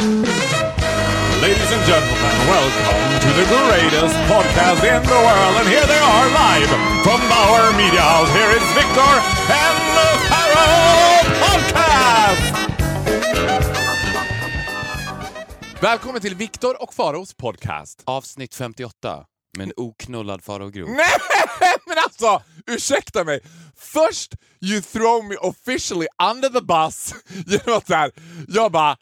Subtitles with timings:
[0.00, 5.56] Ladies and gentlemen, welcome to the greatest podcast in the world.
[5.60, 6.68] And here they are live
[7.04, 8.32] from Bauer Media House.
[8.32, 9.12] Here is Victor
[9.52, 12.54] and the Pharaoh Podcast!
[15.80, 18.02] Välkommen till Viktor och Faros podcast.
[18.04, 19.24] Avsnitt 58
[19.56, 20.90] med en oknullad Farao Groth.
[21.60, 23.40] Nej men alltså, ursäkta mig.
[23.76, 27.14] Först you throw me officially under the bus
[27.46, 28.10] genom att såhär,
[28.48, 28.96] jag bara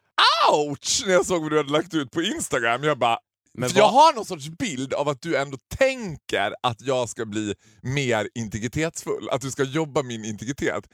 [0.53, 2.85] ouch när jag såg vad du hade lagt ut på Instagram.
[2.85, 3.19] Jag bara,
[3.55, 7.55] Men jag har någon sorts bild av att du ändå tänker att jag ska bli
[7.83, 10.85] mer integritetsfull, att du ska jobba min integritet.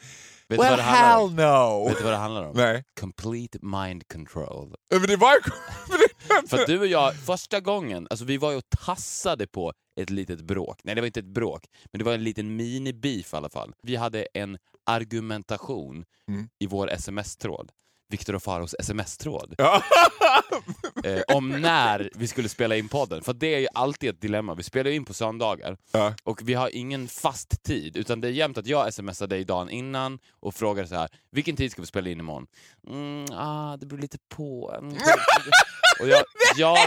[0.49, 1.37] Vet well hell om?
[1.37, 1.89] no!
[1.89, 2.57] Vet du vad det handlar om?
[2.57, 2.85] Nej.
[3.01, 4.75] Complete mind control.
[4.91, 5.35] Men det var
[6.49, 10.41] För du och jag, första gången, alltså vi var ju och tassade på ett litet
[10.41, 10.81] bråk.
[10.85, 13.73] Nej, det var inte ett bråk, men det var en liten mini-beef i alla fall.
[13.83, 16.49] Vi hade en argumentation Mm.
[16.61, 17.71] i vår sms-tråd.
[18.09, 19.55] Viktor och Faros sms-tråd.
[21.05, 23.23] Eh, om när vi skulle spela in podden.
[23.23, 24.55] För det är ju alltid ett dilemma.
[24.55, 26.15] Vi spelar in på söndagar Ja.
[26.25, 27.97] och vi har ingen fast tid.
[27.97, 31.09] Utan det är jämt att jag smsar dig dagen innan och frågar så här.
[31.31, 32.47] vilken tid ska vi spela in imorgon?
[32.89, 34.75] Mm, ah, det beror lite på.
[34.79, 34.93] Mm,
[36.01, 36.25] och, jag,
[36.57, 36.79] jag,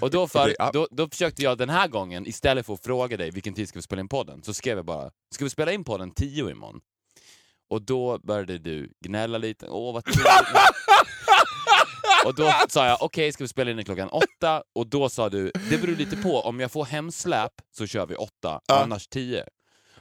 [0.00, 3.30] och då, för, då, då försökte jag den här gången, istället för att fråga dig
[3.30, 5.84] vilken tid ska vi spela in podden, så skrev jag bara, ska vi spela in
[5.84, 6.80] podden 10 imorgon?
[7.70, 10.04] Och då började du gnälla lite, åh vad.
[12.24, 14.62] Och då sa jag, okej ska vi spela in den klockan åtta?
[14.74, 18.14] Och då sa du, det beror lite på, om jag får hemsläp så kör vi
[18.16, 18.82] åtta, Ja.
[18.82, 19.44] annars tio.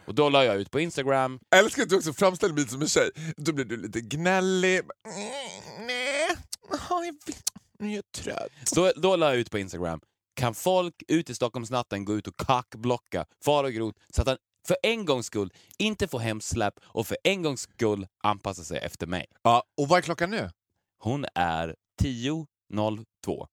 [0.08, 2.82] Och då la jag ut på Instagram, Jag älskar att du också framställer mig som
[2.82, 3.10] en tjej.
[3.38, 4.78] Då blir du lite gnällig.
[4.80, 4.88] Mm,
[5.88, 6.28] nej,
[6.72, 8.50] Ja, jag är jag trött.
[8.76, 10.00] då, då la jag ut på Instagram,
[10.36, 14.38] kan folk ut i Stockholmsnatten gå ut och kackblocka Farao Groth så att han
[14.68, 19.08] för en gångs skull inte får hemsläpp och för en gångs skull anpassa sig efter
[19.08, 19.26] mig.
[19.44, 20.50] Ja, och vad är klockan nu?
[21.00, 23.48] Hon är 10.02.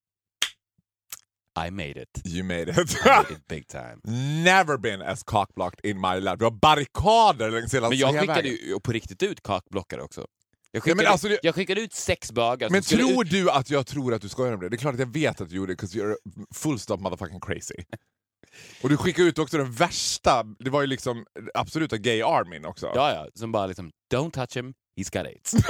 [1.67, 2.27] I made it.
[2.27, 2.77] You made it.
[2.77, 3.97] I made it big time.
[4.43, 6.35] Never been as cockblocked in my life.
[6.35, 10.21] Du har barrikader längs hela Men jag skickade ju på riktigt ut kakblockare också.
[10.21, 10.27] Jag
[10.71, 12.69] Ja, skickade, men alltså det- jag skickade ut sex bögar.
[12.69, 13.31] Men tror ut...
[13.31, 14.69] du att jag tror att du skojar om det?
[14.69, 16.15] Det är klart att jag vet att du gjorde det, 'cause you're
[16.55, 17.75] full stop motherfucking crazy.
[18.83, 22.91] Och du skickade ut också den värsta, det var ju liksom absoluta gay armin också.
[22.95, 25.53] Ja, ja, som bara liksom, don't touch him, he's got aids.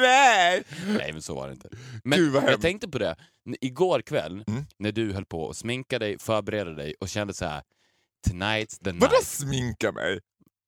[0.00, 0.62] Nej!
[0.86, 1.68] Nej, men så var det inte.
[2.04, 2.62] Men Gud, vad jag hemskt.
[2.62, 3.16] tänkte på det,
[3.60, 4.66] igår kväll, Mm.
[4.78, 7.62] när du höll på att sminka dig, förbereda dig och kände så här:
[8.30, 9.24] tonight's the Vadå night.
[9.26, 10.20] sminka mig?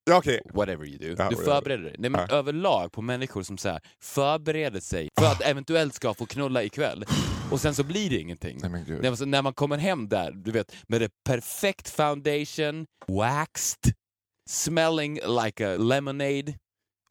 [0.04, 0.40] Ja, okej.
[0.54, 1.14] Whatever you do.
[1.22, 1.94] Ja, du förbereder dig.
[1.98, 2.36] Nej, men Ja.
[2.36, 7.04] överlag på människor som så här, förbereder sig för att eventuellt ska få knulla ikväll.
[7.52, 8.58] Och sen så blir det ingenting.
[8.62, 13.94] Nej alltså, när man kommer hem där, du vet, med det perfekt foundation, waxed,
[14.50, 15.14] smelling
[15.44, 16.54] like a lemonade.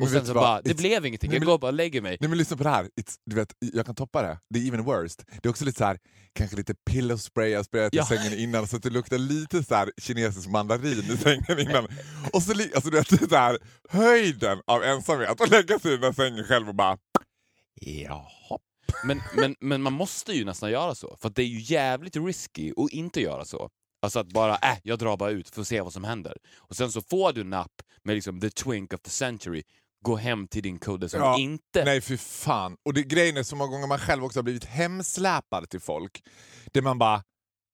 [0.01, 1.29] Och Men sen så bara, det blev ingenting.
[1.29, 2.17] Nej, Jag går bara och lägger mig.
[2.19, 4.39] Nej men lyssna på det här, It's, du vet, jag kan toppa det.
[4.49, 5.23] Det är even worst.
[5.41, 5.97] Det är också lite så här,
[6.33, 8.03] kanske lite pillow spray jag sprayat Ja.
[8.03, 11.87] i sängen innan så att det luktar lite så här kinesisk mandarin i sängen innan.
[12.33, 13.57] Och så, alltså, du vet, så här,
[13.89, 16.97] höjden av ensamhet, att lägga sig i den där sängen själv och bara
[17.81, 18.59] jaha.
[19.03, 22.73] Men, men, men man måste ju nästan göra så, för det är ju jävligt risky
[22.77, 23.69] att inte göra så.
[24.01, 26.37] Alltså att bara, äh, jag drar bara ut för att se vad som händer.
[26.57, 29.63] Och sen så får du napp med liksom the twink of the century,
[30.05, 31.85] gå hem till din kudde som Ja, inte...
[31.85, 32.77] Nej för fan.
[32.85, 36.23] Och det, grejen är så många gånger man själv också har blivit hemsläpad till folk,
[36.71, 37.23] där man bara,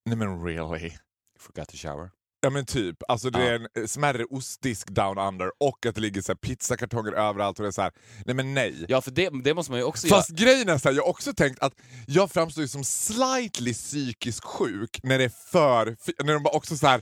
[0.05, 0.91] nej men really.
[1.39, 2.09] Forgot to shower.
[2.41, 6.01] Ja men typ, alltså det är en eh, smärre ostdisk down under och att det
[6.01, 7.91] ligger så här pizzakartonger överallt och det är så här,
[8.25, 8.85] nej men nej.
[8.89, 10.37] Ja, för det, det måste man ju också Fast göra.
[10.51, 11.73] grejen är så här, jag har också tänkt att
[12.07, 16.77] jag framstår ju som slightly psykiskt sjuk när det är för, när de bara också
[16.77, 17.01] så här.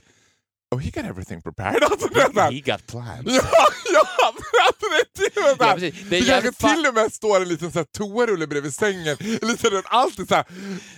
[0.70, 1.82] Oh he got everything prepared.
[1.90, 3.26] Alltså, det He got plans.
[3.26, 3.42] Ja,
[3.92, 4.25] ja!
[5.58, 5.94] Ja, precis.
[6.10, 9.16] Det det kanske fa- till och med står en liten så här toarulle bredvid sängen.
[9.20, 10.44] Lite, du vet, allt är så här,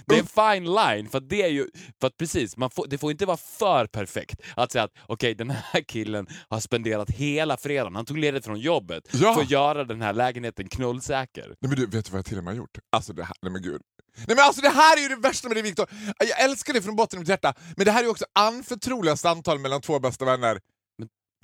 [0.06, 1.66] Det är en fine line, för det är ju,
[2.00, 4.40] för att precis, man får, det får inte vara för perfekt.
[4.56, 8.60] Att säga att okej, den här killen har spenderat hela fredagen, han tog ledigt från
[8.60, 9.34] jobbet Ja.
[9.34, 11.46] för att göra den här lägenheten knullsäker.
[11.46, 12.78] Nej men du, vet du vad jag till och med har gjort?
[12.92, 13.80] Alltså det här, nej men gud.
[14.16, 15.86] Nej men alltså det här är ju det värsta med det Viktor.
[16.18, 19.16] Jag älskar det från botten av mitt hjärta, men det här är ju också anförtroliga
[19.16, 20.60] samtal mellan två bästa vänner.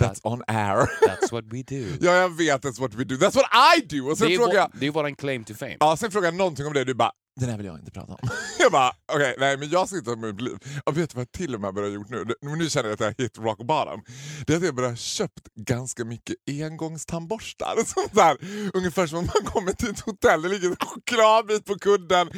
[0.02, 0.88] That's on air.
[1.06, 1.84] That's what we do.
[2.00, 3.14] ja jag vet, that's what we do.
[3.14, 3.46] That's what
[3.76, 4.04] I do!
[4.04, 5.76] Och det, sen är frågar jag, det är våran claim to fame.
[5.80, 7.90] ja, sen frågar jag någonting om det och du bara det där vill jag inte
[7.90, 8.18] prata om.
[8.58, 10.56] jag bara okej, nej men jag inte ha mitt liv.
[10.84, 12.24] Och vet du vad jag till och med börjar gjort nu?
[12.40, 14.02] Nu känner jag att jag hit rock bottom.
[14.46, 17.74] Det är att jag börjar köpt ganska mycket engångstandborstar.
[17.86, 18.36] Sånt där.
[18.74, 22.30] Ungefär som om man kommer till ett hotell, det ligger en chokladbit på kudden.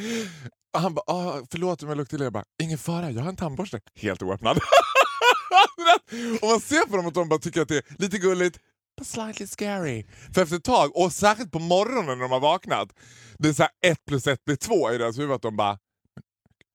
[0.77, 2.23] Och han bara, ah, förlåt om jag luktar illa.
[2.23, 3.79] Jag bara, ingen fara, jag har en tandborste.
[3.95, 4.57] Helt oöppnad.
[6.41, 8.59] och man ser på dem att de bara tycker att det är lite gulligt,
[8.97, 10.05] but slightly scary.
[10.33, 12.89] För efter ett tag, och särskilt på morgonen när de har vaknat,
[13.37, 15.31] det är så här ett plus ett blir två i deras huvud.
[15.35, 15.79] Att de bara,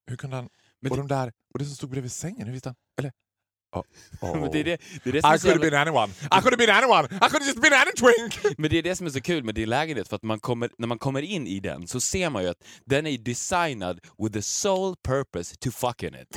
[0.07, 0.49] hur kunde han...
[0.81, 2.77] Men och det- de där, och det som stod bredvid sängen, hur visste han?
[2.99, 3.13] Eller?
[3.73, 3.83] Oh.
[4.21, 4.51] Oh.
[4.53, 6.13] Det är det, det, är det, I could have been anyone.
[6.13, 7.05] I could have been anyone.
[7.05, 8.59] I could have just been any twink.
[8.59, 10.71] men det är det som är så kul med din lägenhet, för att man kommer,
[10.79, 14.33] när man kommer in i den så ser man ju att den är designad with
[14.33, 16.37] the sole purpose to fuck in it.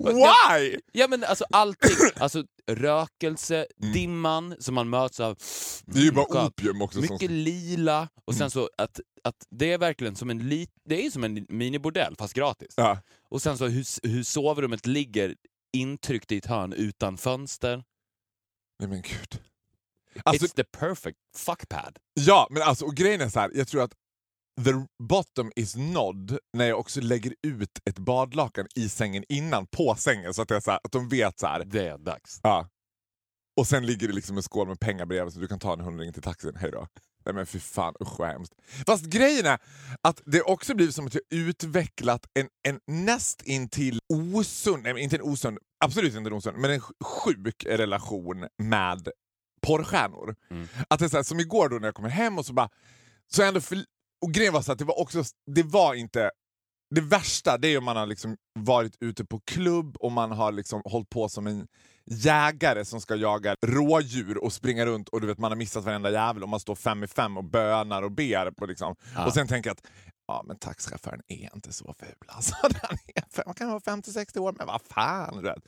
[0.00, 0.78] Why?
[0.92, 5.26] Ja men alltså allting, alltså rökelse, dimman som man möts av.
[5.26, 5.36] Mm.
[5.84, 6.48] Det är ju bara Skönt.
[6.48, 7.00] opium också.
[7.00, 11.10] Mycket lila och sen så att, att det är verkligen som en lit, det är
[11.10, 12.74] som en minibordell fast gratis.
[12.76, 12.98] Ja.
[13.28, 15.34] Och sen så hur, hur sovrummet ligger
[15.72, 17.84] intryckt i ett hörn utan fönster.
[18.78, 19.42] Nej men gud.
[20.24, 21.98] Alltså, It's the perfect fuckpad.
[22.14, 23.92] ja, men alltså och grejen är så här, jag tror att
[24.64, 24.72] the
[25.04, 30.34] bottom is nod när jag också lägger ut ett badlakan i sängen innan, på sängen,
[30.34, 31.64] så att, är så här, att de vet så här.
[31.64, 32.40] Det är dags.
[32.42, 32.68] Ja.
[33.56, 35.80] Och sen ligger det liksom en skål med pengar bredvid så du kan ta en
[35.80, 36.56] hundring till taxin.
[36.56, 36.88] Hej då.
[37.26, 38.54] Nej men fy fan, usch vad hemskt.
[38.86, 39.58] Fast grejen är
[40.00, 45.16] att det också blivit som att jag utvecklat en, en näst intill osund, nej inte
[45.16, 49.08] en osund, absolut inte en osund, men en sj- sjuk relation med
[49.62, 50.36] porrstjärnor.
[50.50, 50.68] Mm.
[50.88, 52.68] Att det är så här, som igår då när jag kommer hem och så bara,
[53.32, 53.78] så ändå för,
[54.22, 55.24] och grejen var så att det var också,
[55.54, 56.30] det var inte
[56.94, 60.52] det värsta det är om man har liksom varit ute på klubb och man har
[60.52, 61.66] liksom hållit på som en
[62.10, 66.10] jägare som ska jaga rådjur och springa runt och du vet man har missat varenda
[66.10, 68.50] jävel och man står fem i fem och bönar och ber.
[68.50, 68.96] På liksom.
[69.14, 69.26] Ja.
[69.26, 69.90] Och sen tänker jag att
[70.28, 72.14] ja, men taxichauffören är inte så ful.
[72.26, 75.36] Alltså, är, man kan vara 50-60 år, men vad fan.
[75.36, 75.62] Du vet.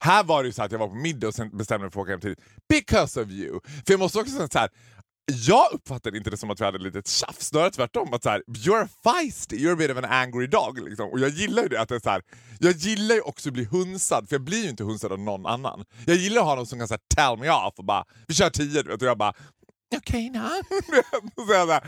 [0.00, 2.00] Här var det ju så att jag var på middag och sen bestämde mig för
[2.00, 2.40] att åka hem tidigt.
[2.68, 3.60] Because of you!
[3.86, 4.70] För jag måste också säga så här,
[5.30, 8.14] jag uppfattade inte det som att vi hade ett litet tjafs, snarare tvärtom.
[8.14, 10.88] Att så här, you're feisty, you're a bit of an angry dog.
[10.88, 11.10] Liksom.
[11.10, 11.80] Och jag gillar ju det.
[11.80, 12.22] Att det är så här,
[12.58, 15.46] jag gillar ju också att bli hunsad, för jag blir ju inte hunsad av någon
[15.46, 15.84] annan.
[16.06, 18.34] Jag gillar att ha någon som kan så här, tell me off och bara, vi
[18.34, 19.32] kör tio, du vet, och jag bara
[19.96, 20.30] Okej,
[21.36, 21.80] okay, nah.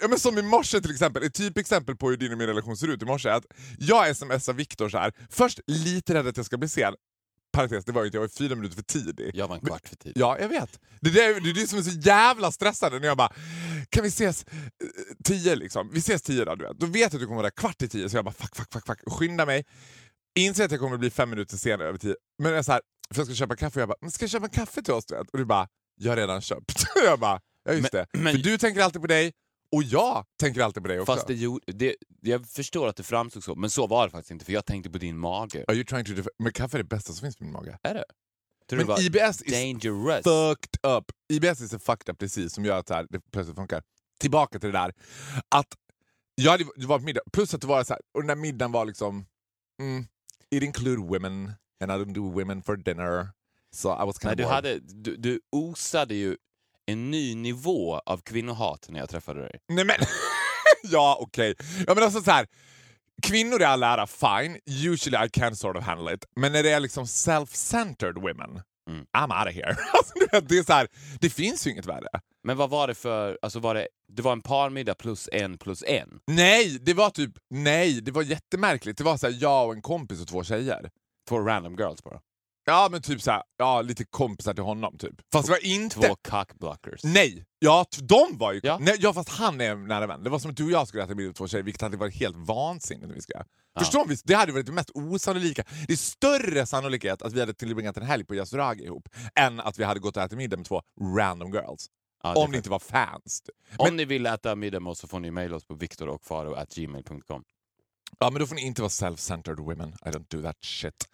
[0.00, 2.76] ja, men Som i morse till exempel, ett typexempel på hur din och min relation
[2.76, 3.44] ser ut i morse att
[3.78, 5.12] jag smsar Viktor så här.
[5.30, 6.94] först lite rädd att jag ska bli sen,
[7.56, 9.30] parentes, det var ju inte, jag var fyra minuter för tidig.
[9.34, 10.16] Jag var en kvart för tidigt.
[10.18, 10.80] Ja, jag vet.
[11.00, 13.32] Det, där, det är det som är så jävla stressande när jag bara
[13.90, 14.52] kan vi ses eh,
[15.24, 15.90] tio liksom?
[15.92, 16.78] Vi ses tio då, du vet.
[16.78, 18.56] Då vet jag att du kommer vara där kvart i tio så jag bara fuck,
[18.56, 18.98] fuck, fuck, fuck.
[19.18, 19.64] Skynda mig.
[20.38, 22.14] Inser att jag kommer bli fem minuter senare över tio.
[22.38, 22.80] Men jag är så här,
[23.14, 25.06] för jag ska köpa kaffe och jag bara, men ska jag köpa kaffe till oss?
[25.06, 25.30] Du vet?
[25.30, 25.68] Och du bara,
[26.00, 26.84] jag har redan köpt.
[27.04, 28.18] jag bara, ja just Men- det.
[28.18, 29.32] men- för du tänker alltid på dig
[29.76, 31.14] och jag tänker alltid på dig också.
[31.14, 34.30] Fast det, gjorde- det, jag förstår att det framstod så, men så var det faktiskt
[34.30, 35.64] inte för jag tänkte på din mage.
[35.68, 37.78] Are you trying to def- men kaffe är det bästa som finns på min mage.
[37.82, 38.04] Är det?
[38.68, 40.24] Tror Men det var IBS is dangerous?
[40.24, 41.04] fucked up.
[41.32, 43.82] IBS is a fucked up disease som gör att så här, det plötsligt funkar.
[44.20, 44.92] Tillbaka till det där.
[45.48, 45.66] Att
[46.34, 48.34] jag hade det var på middag, plus att det var så här, och den där
[48.36, 49.26] middagen var liksom...
[49.82, 50.06] Mm,
[50.50, 51.52] it include women
[51.84, 53.28] and I don't do women for dinner.
[53.74, 56.36] So I was kind Nej, du, hade, du, du osade ju
[56.86, 59.60] en ny nivå av kvinnohat när jag träffade dig.
[59.68, 59.96] Nej men,
[60.82, 61.54] ja okej.
[61.86, 62.46] Ja men alltså så här.
[63.22, 64.58] Kvinnor i all ära, fine.
[64.66, 66.24] Usually I can sort of handle it.
[66.36, 69.06] Men när det är liksom self-centered women, Mm.
[69.18, 69.76] I'm out of here.
[69.92, 70.88] Alltså, det, är så här,
[71.20, 72.08] det finns ju inget värre.
[72.44, 75.82] Men vad var det för, alltså var det, det var en parmiddag plus en plus
[75.86, 76.20] en?
[76.26, 78.98] Nej, det var typ, nej, det var jättemärkligt.
[78.98, 80.90] Det var så här, jag och en kompis och två tjejer.
[81.28, 82.20] Två random girls bara.
[82.68, 85.14] Ja men typ så här, ja lite kompisar till honom typ.
[85.32, 85.96] Fast det var inte...
[85.96, 87.04] Två cockblockers.
[87.04, 87.44] Nej!
[87.58, 88.60] Ja, de var ju...
[88.62, 88.78] Ja.
[88.80, 90.22] Nej, ja, fast han är en nära vän.
[90.22, 91.96] Det var som att du och jag skulle äta middag med två tjejer, vilket hade
[91.96, 93.12] varit helt vansinnigt.
[93.14, 93.42] Vi ska.
[93.78, 94.16] Förstår vi?
[94.24, 95.64] Det hade varit det mest osannolika.
[95.86, 99.78] Det är större sannolikhet att vi hade tillbringat en helg på Yasuragi ihop än att
[99.78, 100.82] vi hade gått och ätit middag med två
[101.16, 101.86] random girls.
[102.22, 103.42] Ja, det om det inte var fans.
[103.76, 107.42] Om ni vill äta middag med oss så får ni mejla oss på viktorochfaro.gmail.com.
[108.18, 109.88] Ja, men då får ni inte vara self-centered women.
[110.06, 111.08] I don't do that shit.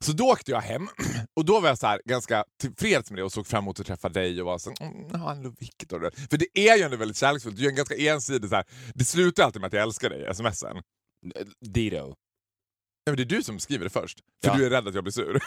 [0.00, 0.88] Så då åkte jag hem
[1.36, 3.86] och då var jag så här, ganska tillfreds med det och såg fram emot att
[3.86, 6.10] träffa dig och var så mm, Victor.
[6.30, 7.56] För det är ju ändå väldigt kärleksfullt.
[7.56, 10.34] Du är en ganska ensidig så här, det slutar alltid med att jag älskar dig,
[10.34, 10.76] smsen.
[11.60, 11.96] Dito.
[11.96, 14.56] Ja, men det är du som skriver det först, för Ja.
[14.56, 15.32] du är rädd att jag blir sur.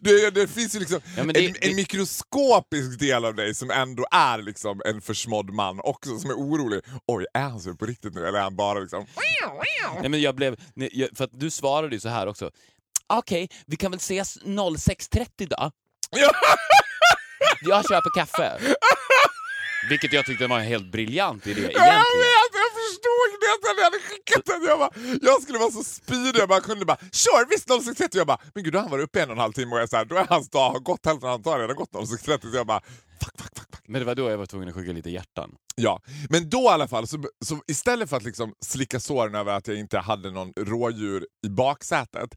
[0.00, 4.06] det, det finns ju liksom Ja, det- en, en mikroskopisk del av dig som ändå
[4.10, 6.80] är liksom en försmådd man också, som är orolig.
[7.06, 9.06] Oj, är han sur på riktigt nu eller är han bara liksom...
[10.00, 10.56] Nej, men jag blev,
[11.16, 12.50] för att du svarade ju så här också.
[13.06, 15.70] Okej, vi kan väl ses 06.30 då?
[16.10, 16.30] Ja.
[17.62, 18.58] Jag köper kaffe.
[19.90, 22.02] Vilket jag tyckte var en helt briljant idé egentligen.
[23.56, 24.62] Vet, när jag hade skickat den.
[24.64, 24.90] Jag, bara,
[25.22, 28.08] jag skulle vara så speedig, jag bara kunde bara sure visst 06.30.
[28.12, 29.80] Jag bara, men gud då har han varit uppe en och en halv timme och
[29.80, 32.50] jag så här, då är hans dag har gått hälften, han har redan gått 06.30
[32.50, 32.80] så jag bara
[33.20, 33.84] fuck, fuck, fuck, fuck.
[33.88, 35.50] Men det var då jag var tvungen att skicka lite hjärtan.
[35.76, 39.52] Ja, men då i alla fall, så, så istället för att liksom slicka såren över
[39.52, 42.34] att jag inte hade någon rådjur i baksätet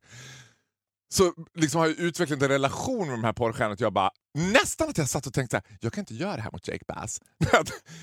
[1.13, 4.89] så liksom har jag utvecklat en relation med de här porrstjärnorna att jag bara nästan
[4.89, 7.19] att jag satt och tänkte här, jag kan inte göra det här mot Jake Bass.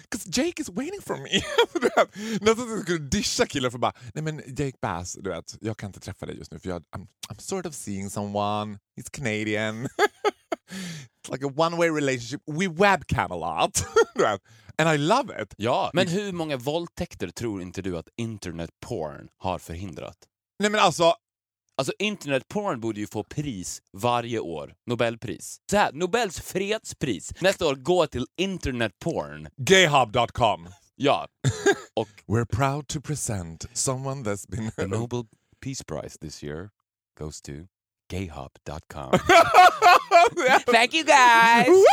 [0.09, 1.31] 'Cause Jake is waiting for me.
[2.41, 5.77] Nästan att jag skulle discha killar för bara, nej men Jake Bass, du vet, jag
[5.77, 9.11] kan inte träffa dig just nu för jag, I'm, I'm sort of seeing someone, he's
[9.11, 9.89] Canadian.
[10.71, 13.85] It's like a one way relationship, we webcam a lot.
[14.79, 15.55] And I love it.
[15.57, 20.17] Ja, men hur många våldtäkter tror inte du att internet porn har förhindrat?
[20.59, 21.15] Nej men alltså,
[21.79, 24.75] Alltså internet porn borde ju få pris varje år.
[24.87, 25.61] Nobelpris.
[25.71, 27.33] Så här, Nobels fredspris.
[27.41, 29.49] Nästa år går till internet porn.
[29.57, 30.69] gayhub.com.
[30.97, 31.29] Ja.
[31.97, 34.71] Och We're proud to present someone that's been...
[34.77, 35.25] the Nobel
[35.65, 36.71] Peace Prize this year
[37.19, 37.53] goes to
[38.13, 39.13] gayhub.com.
[40.73, 41.85] Thank you guys!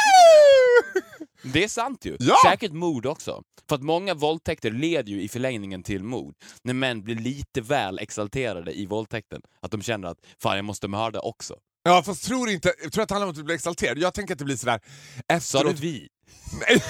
[1.53, 2.17] Det är sant ju.
[2.19, 2.35] Ja!
[2.45, 3.43] Säkert mord också.
[3.69, 6.35] För att många våldtäkter leder ju i förlängningen till mord.
[6.63, 9.41] När män blir lite väl exalterade i våldtäkten.
[9.61, 11.55] Att de känner att fan jag måste mörda också.
[11.83, 13.97] Ja fast tror inte, jag tror att det handlar om att du blir exalterad.
[13.97, 14.79] Jag tänker att det blir sådär
[15.29, 15.75] Sa efteråt...
[15.75, 16.07] du vi?
[16.69, 16.81] Nej.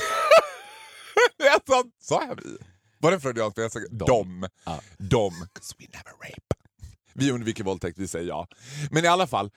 [2.01, 2.57] Sa jag vi?
[2.99, 3.57] Var det en freudiansk?
[3.57, 4.07] Jag sa Dom.
[4.07, 4.47] dom.
[4.65, 4.79] Ja.
[4.97, 5.33] Dom.
[5.33, 6.55] 'Cause we never rape.
[7.13, 8.47] Vi undviker våldtäkt, vi säger ja.
[8.91, 9.51] Men i alla fall,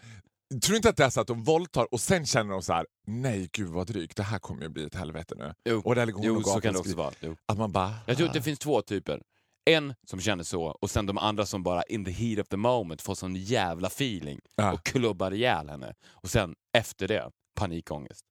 [0.62, 2.86] tror inte att det är så att de våldtar och sen känner de så här:
[3.06, 5.54] nej gud vad drygt, det här kommer ju bli ett helvete nu.
[5.64, 7.12] Jo, Och där kommer jo gå så kan och det också vara.
[7.20, 7.36] Jo.
[7.46, 7.94] Att man bara...
[8.06, 9.22] Jag tror att det finns två typer.
[9.64, 12.56] En som känner så och sen de andra som bara in the heat of the
[12.56, 14.72] moment får sån jävla feeling Ja.
[14.72, 15.94] och klubbar ihjäl henne.
[16.10, 18.24] Och sen efter det, panikångest.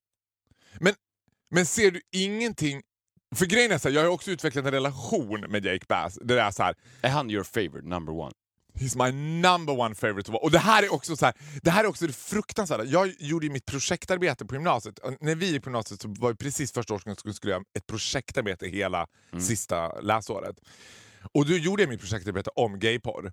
[1.50, 2.82] Men ser du ingenting...
[3.36, 6.20] För grejen är så här, jag har också utvecklat en relation med Jake Bass.
[6.22, 8.32] Det är så här, Är han your favorite number one?
[8.80, 10.32] He's my number one favorite.
[10.32, 12.84] Och det här är också så här, det här är också det fruktansvärda.
[12.84, 15.00] Jag gjorde mitt projektarbete på gymnasiet.
[15.00, 17.64] Och När vi gick på gymnasiet så var det precis första årsgången som skulle göra
[17.78, 19.08] ett projektarbete hela
[19.40, 20.56] sista läsåret.
[21.34, 23.32] Och då gjorde jag mitt projektarbete om gayporr.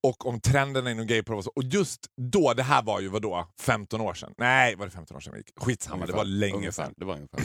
[0.00, 1.34] Och om trenderna inom gayporr.
[1.36, 1.50] Och, så.
[1.56, 4.34] och just då, det här var ju vadå, 15 år sedan?
[4.38, 5.50] Nej, var det 15 år sedan vi gick?
[5.56, 6.38] Skitsamma, det var Ungefär.
[6.38, 6.84] länge Ungefär.
[6.84, 6.94] sedan.
[6.96, 7.40] Det var ungefär.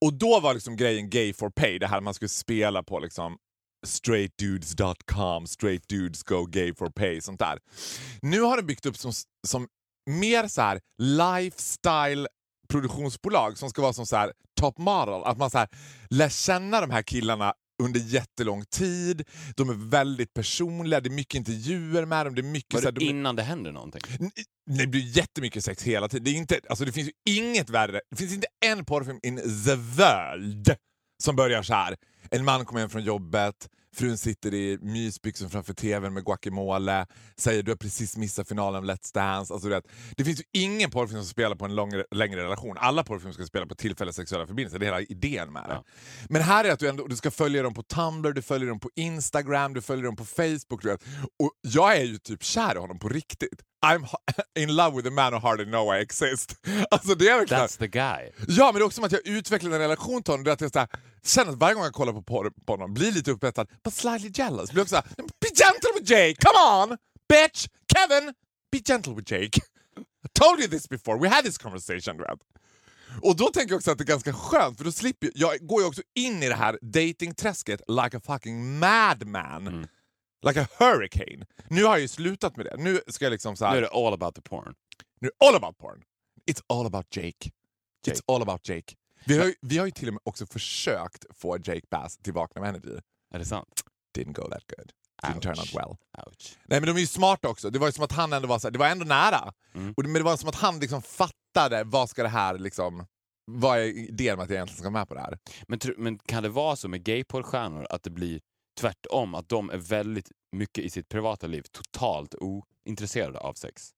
[0.00, 3.36] Och då var liksom grejen gay for pay, det här man skulle spela på liksom
[3.86, 7.58] straightdudes.com, straight dudes go gay for pay, sånt där.
[8.22, 9.12] Nu har det byggt upp som,
[9.46, 9.68] som
[10.10, 12.26] mer så här lifestyle
[12.68, 15.68] produktionsbolag som ska vara som så här top model, att man så här
[16.10, 21.34] lär känna de här killarna under jättelång tid, de är väldigt personliga, det är mycket
[21.34, 23.72] intervjuer med dem, det är mycket Var så här, det de är- innan det händer
[23.72, 24.00] någonting?
[24.78, 26.24] Det blir jättemycket sex hela tiden.
[26.24, 28.00] Det, är inte, alltså det finns ju inget värre.
[28.10, 30.76] Det finns inte en porrfilm in the world
[31.24, 31.96] som börjar så här.
[32.30, 37.62] En man kommer hem från jobbet, frun sitter i mysbyxor framför tvn med guacamole, säger
[37.62, 39.54] du har precis missat finalen av Let's Dance.
[39.54, 39.84] Alltså, du vet,
[40.16, 42.76] det finns ju ingen porrfilm som spelar på en lång, längre relation.
[42.78, 44.78] Alla porrfilmer ska spela på tillfälliga sexuella förbindelser.
[44.78, 45.74] Det är hela idén med det.
[45.74, 45.84] Ja.
[46.28, 48.80] Men här är att du, ändå, du ska följa dem på Tumblr, du följer dem
[48.80, 50.82] på Instagram, du följer dem på Facebook.
[50.82, 51.04] Du vet.
[51.38, 53.62] Och jag är ju typ kär i honom på riktigt.
[53.86, 54.06] I'm
[54.56, 56.56] in love with a man who hardly know I exist.
[56.90, 57.62] Alltså det är verkligen...
[57.62, 58.30] That's the guy.
[58.48, 60.44] Ja, men det är också som att jag utvecklar en relation till honom.
[60.44, 60.88] Det är att jag
[61.24, 64.30] känner att varje gång jag kollar på, porr på honom blir lite upphetsad, but slightly
[64.34, 64.72] jealous.
[64.72, 66.98] Blir också så här, be gentle with Jake, come on!
[67.28, 67.66] Bitch!
[67.94, 68.34] Kevin!
[68.72, 69.60] Be gentle with Jake.
[70.24, 72.18] I told you this before, we had this conversation.
[72.18, 72.38] vet.
[73.22, 75.66] Och då tänker jag också att det är ganska skönt, för då slipper jag, jag
[75.66, 79.66] går ju också in i det här datingträsket like a fucking madman.
[79.66, 79.86] Mm.
[80.42, 81.46] Like a hurricane.
[81.68, 82.76] Nu har jag ju slutat med det.
[82.76, 84.74] Nu ska jag liksom så här, Nu är det all about the porn.
[85.20, 86.02] nu all about porn.
[86.50, 87.26] It's all about Jake.
[88.06, 88.18] Jake.
[88.18, 88.94] It's all about Jake.
[89.26, 92.32] Vi har, ju, vi har ju till och med också försökt få Jake Bass till
[92.32, 92.98] Vakna med Energy.
[93.34, 93.82] Är det sant?
[94.18, 94.92] Didn't go that good.
[95.22, 95.96] Didn't turn out well.
[96.26, 96.56] Ouch.
[96.66, 97.70] Nej men de är ju smarta också.
[97.70, 99.52] Det var ju som att han ändå var så här, det var ändå nära.
[99.74, 99.94] Mm.
[99.96, 103.06] Och det, men det var som att han liksom fattade vad ska det här liksom,
[103.44, 105.38] vad är idén med att jag egentligen ska vara med på det här?
[105.68, 108.40] Men, tr- men kan det vara så med gayporrstjärnor att det blir
[108.80, 109.34] tvärtom?
[109.34, 113.90] Att de är väldigt mycket i sitt privata liv totalt ointresserade av sex?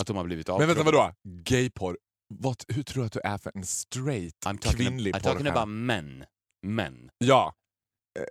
[0.00, 0.96] Att de har blivit Men vänta avtrubbade?
[0.96, 1.14] vadå?
[1.28, 1.98] Gayporr?
[2.34, 5.32] Vad, hur tror du att du är för en straight I'm talking, kvinnlig I'm talking
[5.38, 5.60] porrstjärna?
[5.60, 6.24] about men.
[6.62, 7.10] Män.
[7.18, 7.54] Ja,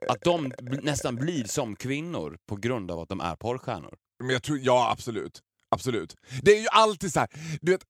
[0.09, 3.97] Att de nästan blir som kvinnor på grund av att de är porrstjärnor.
[4.23, 5.41] Men jag tror, ja absolut.
[5.71, 6.15] Absolut.
[6.41, 7.29] Det är ju alltid så här,
[7.61, 7.83] du vet,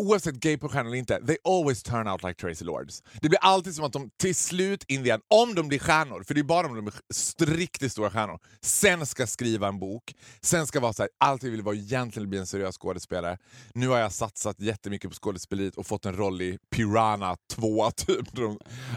[0.00, 3.02] oavsett gay på stjärnor eller inte, they always turn out like Tracy Lords.
[3.20, 6.22] Det blir alltid som att de till slut, in the end, om de blir stjärnor,
[6.22, 10.14] för det är bara om de blir riktigt stora stjärnor, sen ska skriva en bok,
[10.40, 13.38] sen ska vara så här, allt jag vill vara egentligen bli en seriös skådespelare.
[13.74, 18.28] Nu har jag satsat jättemycket på skådespeleriet och fått en roll i Piranha 2 typ.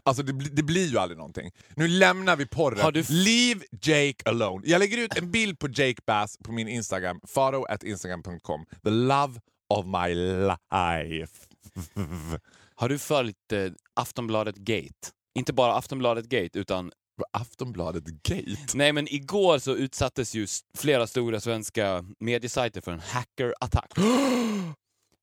[0.04, 1.52] Alltså det, blir- det blir ju aldrig någonting.
[1.76, 2.94] Nu lämnar vi porren.
[2.94, 4.62] Du Leave Jake alone.
[4.66, 8.66] Jag lägger ut en bild på Jake Bass på min Instagram, faro.instagram.com.
[8.84, 9.40] The love
[9.80, 11.48] of my life.
[12.76, 15.10] Har du följt eh, Aftonbladet Gate?
[15.36, 16.92] Inte bara Aftonbladet Gate, utan
[17.32, 18.58] Aftonbladet Gate.
[18.74, 23.92] Nej, men igår så utsattes ju flera stora svenska mediesajter för en hackerattack.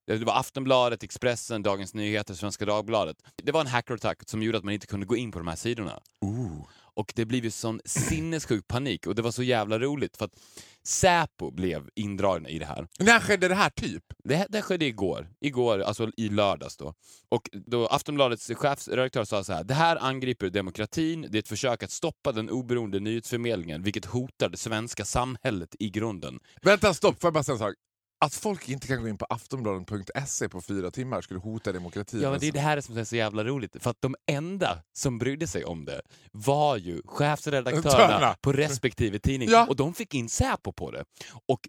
[0.06, 3.16] Det var Aftonbladet, Expressen, Dagens Nyheter, Svenska Dagbladet.
[3.36, 5.56] Det var en hackerattack som gjorde att man inte kunde gå in på de här
[5.56, 6.00] sidorna.
[6.20, 6.68] Ooh.
[6.94, 10.34] Och det blev ju sån sinnessjuk panik och det var så jävla roligt för att
[10.82, 12.86] Säpo blev indragna i det här.
[12.98, 14.04] När skedde det här typ?
[14.24, 16.94] Det, det skedde igår, igår, alltså i lördags då.
[17.28, 21.82] Och då Aftonbladets chefredaktör sa så här, det här angriper demokratin, det är ett försök
[21.82, 26.38] att stoppa den oberoende nyhetsförmedlingen, vilket hotar det svenska samhället i grunden.
[26.62, 27.20] Vänta, stopp.
[27.20, 27.74] Får jag bara säga en sak?
[28.24, 32.20] Att folk inte kan gå in på aftonbladet.se på fyra timmar skulle hota demokratin.
[32.20, 34.82] Ja, men det är det här som är så jävla roligt, för att de enda
[34.92, 36.00] som brydde sig om det
[36.32, 38.36] var ju chefsredaktörerna Redaktörerna.
[38.40, 39.66] på respektive tidning, Ja.
[39.66, 41.04] och de fick in Säpo på det.
[41.48, 41.60] Och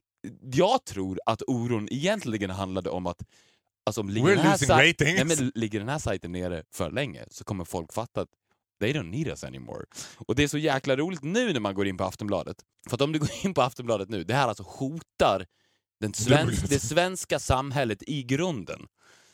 [0.54, 3.22] jag tror att oron egentligen handlade om att
[3.86, 4.76] Alltså om ligger, We're den här sa-.
[4.78, 8.30] Nej, men ligger den här sajten nere för länge så kommer folk fatta att
[8.82, 9.86] they don't need us anymore.
[10.28, 12.58] Och det är så jäkla roligt nu när man går in på Aftonbladet.
[12.90, 15.46] För att om du går in på Aftonbladet nu, det här alltså hotar
[16.02, 18.88] den svensk, det svenska samhället i grunden.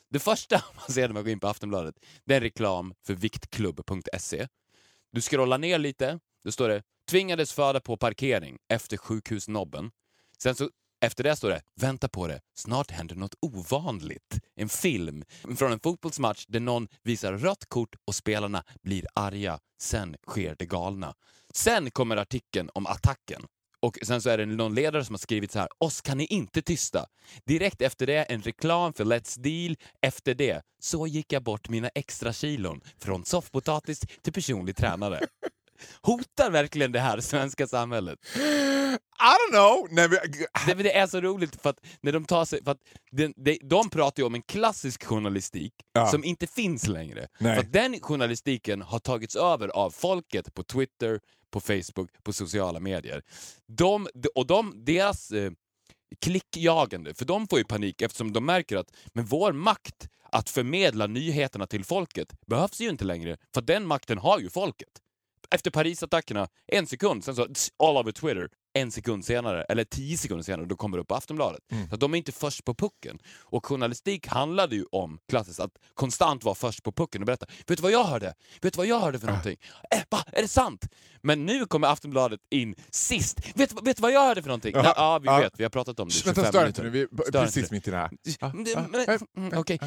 [0.10, 1.96] Det första man ser när man går in på Aftonbladet,
[2.26, 4.48] det är en reklam för viktklubb.se.
[5.12, 9.92] Du scrollar ner lite, då står det “Tvingades föda på parkering efter sjukhusnobben”.
[10.38, 10.70] Sen så
[11.02, 14.40] efter det står det “Vänta på det, snart händer något ovanligt”.
[14.56, 15.24] En film
[15.58, 19.60] från en fotbollsmatch där någon visar rött kort och spelarna blir arga.
[19.82, 21.14] Sen sker det galna.
[21.54, 23.46] Sen kommer artikeln om attacken.
[23.82, 26.26] Och sen så är det någon ledare som har skrivit så här, oss kan ni
[26.26, 27.06] inte tysta.
[27.46, 29.76] Direkt efter det en reklam för Let's Deal.
[30.02, 35.20] Efter det, så gick jag bort mina extra kilon från soffpotatis till personlig tränare.
[36.02, 38.20] Hotar verkligen det här svenska samhället?
[39.20, 39.88] I don't know!
[39.92, 40.20] Nej, men,
[40.68, 42.82] Det, men det är så roligt för att när de tar sig, för att
[43.12, 46.08] de, de, de pratar ju om en klassisk journalistik Ja.
[46.08, 47.28] som inte finns längre.
[47.40, 47.56] Nej.
[47.56, 51.20] För den journalistiken har tagits över av folket på Twitter,
[51.52, 53.22] på Facebook, på sociala medier.
[53.78, 55.52] De, och de, deras eh,
[56.22, 61.08] klickjagande, för de får ju panik eftersom de märker att men vår makt att förmedla
[61.08, 64.90] nyheterna till folket behövs ju inte längre, för den makten har ju folket.
[65.52, 67.48] Efter Parisattackerna, en sekund, sen så
[67.84, 68.50] all over Twitter,
[68.82, 71.62] en sekund senare, eller tio sekunder senare, då kommer det upp på Aftonbladet.
[71.90, 73.20] Så att de är inte först på pucken.
[73.40, 77.78] Och journalistik handlade ju om, klassiskt, att konstant vara först på pucken och berätta “Vet
[77.78, 78.34] du vad jag hörde?
[78.62, 79.58] Vet du vad jag hörde för någonting?
[79.92, 80.24] Äh, va?
[80.32, 80.88] Är det sant?”
[81.22, 83.40] Men nu kommer Aftonbladet in sist.
[83.56, 86.08] “Vet, du- vad jag hörde för någonting?” Ja, ja vi vet, vi har pratat om
[86.08, 86.90] det i Shh, 25 Vänta, stör inte nu.
[86.90, 87.74] Vi är precis inte.
[87.74, 89.20] mitt i det här.
[89.38, 89.80] Mm, Okej.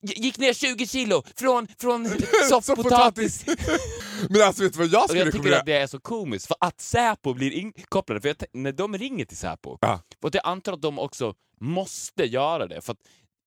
[0.00, 2.08] Gick ner 20 kilo från, från
[2.50, 3.44] Soffpotatis.
[4.30, 6.56] Men alltså vet du vad jag skulle jag tycker att det är så komiskt, för
[6.60, 10.00] att Säpo blir inkopplade, för när de ringer till Säpo, Ja.
[10.22, 12.98] och jag antar att de också måste göra det, för att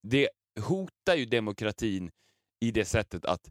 [0.07, 0.29] det
[0.61, 2.11] hotar ju demokratin
[2.65, 3.41] i det sättet att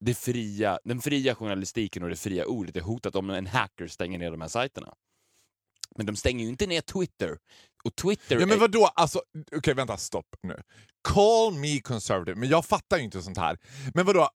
[0.00, 4.18] det fria, den fria journalistiken och det fria ordet är hotat om en hacker stänger
[4.18, 4.94] ner de här sajterna.
[5.96, 7.38] Men de stänger ju inte ner Twitter.
[7.84, 8.90] Och Twitter Ja, men vadå?
[8.94, 9.22] Alltså,
[9.56, 10.62] Okej, vänta, stopp nu.
[11.08, 13.58] Call me conservative, men jag fattar ju inte sånt här.
[13.94, 14.28] Men vadå?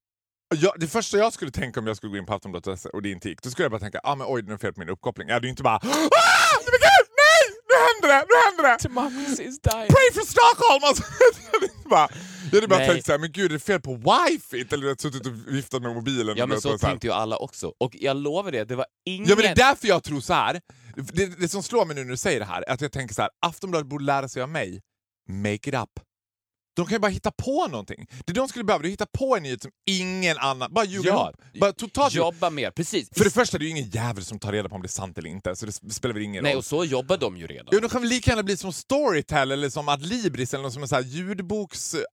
[0.56, 3.12] Jag, det första jag skulle tänka om jag skulle gå in på Aftonbladet och det
[3.12, 4.90] inte gick, då skulle jag bara tänka ah, men oj, det är fel på min
[4.90, 5.28] uppkoppling.
[5.28, 8.78] Jag hade ju inte bara ah, men gud, nej, nu händer det, nu händer det!
[8.88, 9.88] Democracy is dying.
[9.96, 10.82] Pray for Stockholm!
[10.88, 11.04] Alltså,
[11.90, 12.10] bara,
[12.52, 12.90] jag hade bara Nej.
[12.90, 14.66] tänkt såhär, men gud, är det fel på wifi?
[14.74, 16.38] Eller du suttit och viftat med mobilen.
[16.38, 16.78] Ja men så här.
[16.78, 17.74] tänkte ju alla också.
[17.78, 19.30] Och jag lovar det, det var ingen...
[19.30, 20.62] Ja men det är därför jag tror så här.
[20.96, 23.16] Det, det som slår mig nu när du säger det här, är att jag tänker
[23.16, 24.82] så här, Aftonbladet borde lära sig av mig.
[25.30, 25.90] Make it up.
[26.76, 28.08] De kan ju bara hitta på någonting.
[28.26, 30.74] Det de skulle behöva det är att hitta på en nyhet som ingen annan...
[30.74, 31.32] Bara ljuga Ja.
[31.44, 31.60] ihop.
[31.62, 33.10] Bara totalt Jobba mer, precis.
[33.18, 34.90] För det första, det är ju ingen jävel som tar reda på om det är
[34.90, 36.58] sant eller inte, så det spelar väl ingen Nej, roll.
[36.58, 37.68] och så jobbar de ju redan.
[37.72, 40.88] Jo, de kan väl lika gärna bli som Storytel eller som Adlibris eller som en
[40.88, 42.04] sån här ljudboksapp,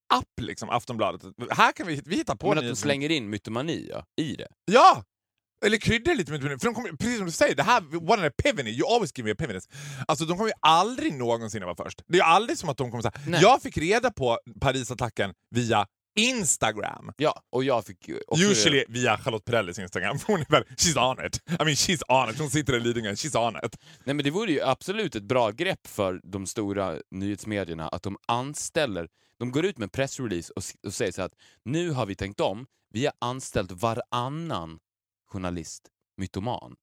[0.40, 1.22] liksom, Aftonbladet.
[1.50, 4.48] Här kan vi, vi hitta på Men att de slänger in mytomani ja, i det.
[4.72, 5.04] Ja!
[5.64, 8.24] Eller kryddar lite med För de kommer, precis som du säger, det här, what an
[8.24, 9.68] epiphany, you always give me epiphanies.
[10.08, 12.02] Alltså de kommer ju aldrig någonsin vara först.
[12.06, 13.40] Det är aldrig som att de kommer säga.
[13.40, 17.12] Jag fick reda på Parisattacken via Instagram.
[17.16, 20.18] Ja, och jag fick också Usually via Charlotte Perrellis Instagram.
[20.26, 21.40] Hon är väl, she's on it.
[21.46, 22.38] I mean she's on it.
[22.38, 23.76] Hon sitter i Lidingö, she's on it.
[24.04, 28.16] Nej men det vore ju absolut ett bra grepp för de stora nyhetsmedierna att de
[28.26, 31.32] anställer, de går ut med pressrelease och, och säger så att
[31.64, 34.78] nu har vi tänkt om, vi har anställt varannan
[35.32, 35.82] journalist
[36.16, 36.76] mytoman.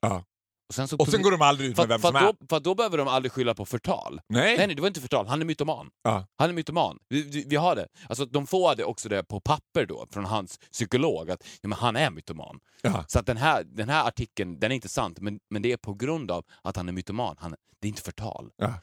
[0.00, 0.24] Ja.
[0.68, 2.22] Och sen, så Och sen går de aldrig ut för, med vem för, som är.
[2.22, 4.20] då, för då behöver de aldrig skylla på förtal.
[4.28, 4.56] Nej.
[4.56, 5.26] Nej, nej, det var inte förtal.
[5.26, 5.90] Han är mytoman.
[6.02, 6.26] Ja.
[6.36, 6.98] Han är mytoman.
[7.08, 7.88] Vi, vi, vi har det.
[8.08, 11.78] Alltså, de får det också det på papper då, från hans psykolog, att ja, men
[11.78, 12.60] han är mytoman.
[12.82, 13.04] Ja.
[13.08, 15.76] Så att den här, den här artikeln, den är inte sant, men, men det är
[15.76, 17.36] på grund av att han är mytoman.
[17.38, 18.50] Han, det är inte förtal.
[18.56, 18.74] Ja.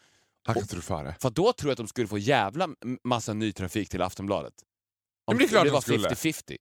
[0.46, 1.16] Han kan rå för.
[1.20, 2.70] För då tror jag att de skulle få jävla
[3.04, 4.54] massa ny trafik till Aftonbladet.
[5.28, 6.10] men det är klart det de var skulle.
[6.10, 6.58] 50-50.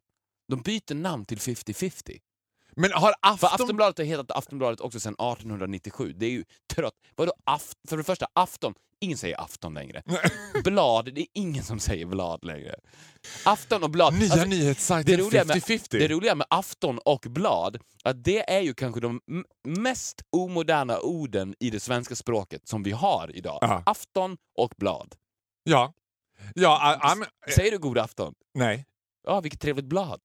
[0.49, 2.19] De byter namn till 50-50.
[2.77, 3.49] Men har För Afton...
[3.53, 6.13] Aftonbladet har hetat Aftonbladet också sedan 1897.
[6.13, 6.95] Det är ju trött.
[7.17, 7.79] Vadå aft...
[7.89, 8.75] För det första, afton.
[9.01, 10.03] Ingen säger afton längre.
[10.65, 12.75] Blad, det är ingen som säger blad längre.
[13.45, 14.15] Afton och blad.
[14.15, 15.87] Nya Alltså, nyhetssajten det roliga, med, 50-50.
[15.91, 19.21] det roliga med afton och blad, att det är ju kanske de
[19.65, 23.59] mest omoderna orden i det svenska språket som vi har idag.
[23.61, 23.83] Ja.
[23.87, 25.15] Afton och blad.
[25.63, 25.93] Ja.
[26.55, 28.35] Ja, I, I'm, Säger du god afton?
[28.55, 28.87] nej.
[29.27, 30.21] Ja, vilket trevligt blad.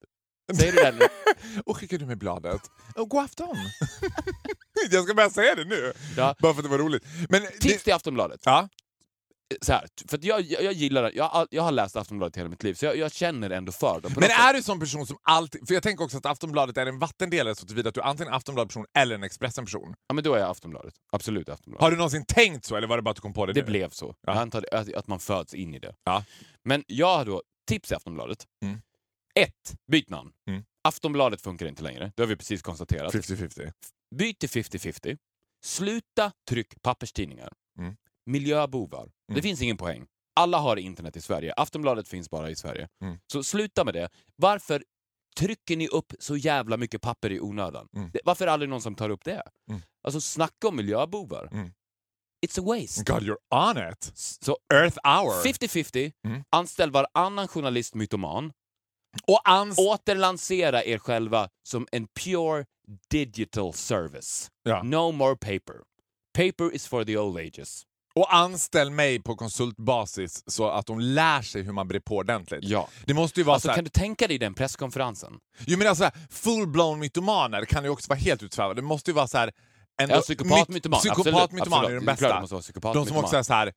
[0.55, 1.09] Säger du det?
[1.65, 2.61] Och skickar du med bladet?
[2.95, 3.55] Och god afton!
[4.91, 6.35] jag ska börja säga det nu, Ja.
[6.39, 7.03] bara för att det var roligt.
[7.29, 8.41] Men Tips det, till Aftonbladet.
[8.45, 8.69] ja,
[9.61, 11.11] Så här, för jag, jag, jag gillar.
[11.15, 14.13] Jag, jag har läst Aftonbladet hela mitt liv, så jag, jag känner ändå för dem.
[14.15, 15.67] men är du sån person som alltid...
[15.67, 18.33] För jag tänker också att Aftonbladet är en vattendelare så tillvida att du är antingen
[18.33, 19.93] en Aftonbladet-person eller en Expressen-person.
[20.07, 20.93] Ja, men då är jag Aftonbladet.
[21.11, 21.81] Absolut Aftonbladet.
[21.83, 23.61] Har du någonsin tänkt så eller var det bara att du kom på det, Det
[23.61, 23.67] nu?
[23.67, 24.15] blev så.
[24.21, 24.33] Ja.
[24.33, 25.95] Jag antar att, att man föds in i det.
[26.03, 26.23] Ja.
[26.63, 28.45] Men jag har då tips i Aftonbladet.
[28.63, 28.81] Mm.
[29.37, 30.31] Ett, byt namn.
[30.47, 30.63] Mm.
[30.83, 32.11] Aftonbladet funkar inte längre.
[32.15, 33.13] Det har vi precis konstaterat.
[33.13, 33.71] 50-50.
[34.15, 35.17] Byt till 50-50.
[35.63, 37.53] Sluta tryck papperstidningar.
[37.79, 37.95] Mm.
[38.25, 39.05] Miljöbovar.
[39.27, 39.41] Det Mm.
[39.43, 40.07] finns ingen poäng.
[40.35, 41.53] Alla har internet i Sverige.
[41.53, 42.87] Aftonbladet finns bara i Sverige.
[43.01, 43.17] Mm.
[43.31, 44.09] Så sluta med det.
[44.35, 44.83] Varför
[45.37, 47.87] trycker ni upp så jävla mycket papper i onödan?
[47.95, 48.09] Mm.
[48.13, 49.43] Det, varför är det aldrig någon som tar upp det?
[49.69, 49.81] Mm.
[50.03, 51.49] Alltså snacka om miljöbovar.
[51.51, 51.71] Mm.
[52.47, 53.03] It's a waste.
[53.13, 53.37] God, you're
[53.79, 54.11] on it!
[54.15, 55.43] Så Earth hour!
[55.43, 56.43] 50-50, Mm.
[56.49, 58.51] anställ varannan journalist mytoman,
[59.27, 59.79] Och ans...
[59.79, 62.65] återlansera er själva som en pure
[63.09, 64.47] digital service.
[64.63, 64.83] Ja.
[64.83, 65.75] No more paper.
[66.37, 67.83] Paper is for the old ages.
[68.15, 72.63] Och anställ mig på konsultbasis så att de lär sig hur man brer på ordentligt.
[72.63, 72.87] Ja.
[73.05, 75.33] Det måste ju vara Alltså, så här, kan du tänka dig den presskonferensen?
[75.65, 78.81] Jo men alltså full-blown mytomaner kan ju också vara helt utsvävade.
[78.81, 79.51] Det måste ju vara så här...
[80.01, 80.99] Ändå, Ja, psykopatmytoman.
[80.99, 82.19] Psykopatmytoman är absolut, de absolut.
[82.19, 82.61] Det är klart bästa.
[82.61, 83.23] psykopat De som mytoman.
[83.23, 83.73] också är så här...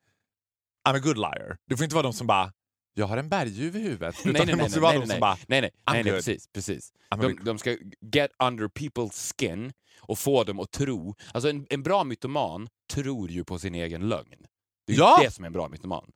[0.88, 1.56] I'm a good liar.
[1.68, 2.52] Det får inte vara de som bara
[2.94, 4.16] “jag har en berguv i huvudet”.
[4.20, 6.04] Utan Nej, nej, det nej, måste nej, vara nej, de som bara nej, nej, nej,
[6.04, 6.92] nej, precis, precis.
[7.20, 7.76] De, de ska
[8.14, 11.14] get under people's skin och få dem att tro.
[11.34, 14.46] Alltså en, en bra mytoman tror ju på sin egen lögn.
[14.86, 15.20] Det är Ja!
[15.24, 16.10] det som är en bra mytoman.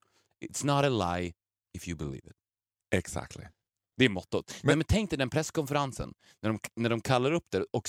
[0.45, 1.33] It's not a lie
[1.77, 2.37] if you believe it.
[2.95, 3.45] Exactly.
[3.97, 4.55] Det är mottot.
[4.63, 7.89] Men, Men- tänk dig den presskonferensen när de, när de kallar upp det och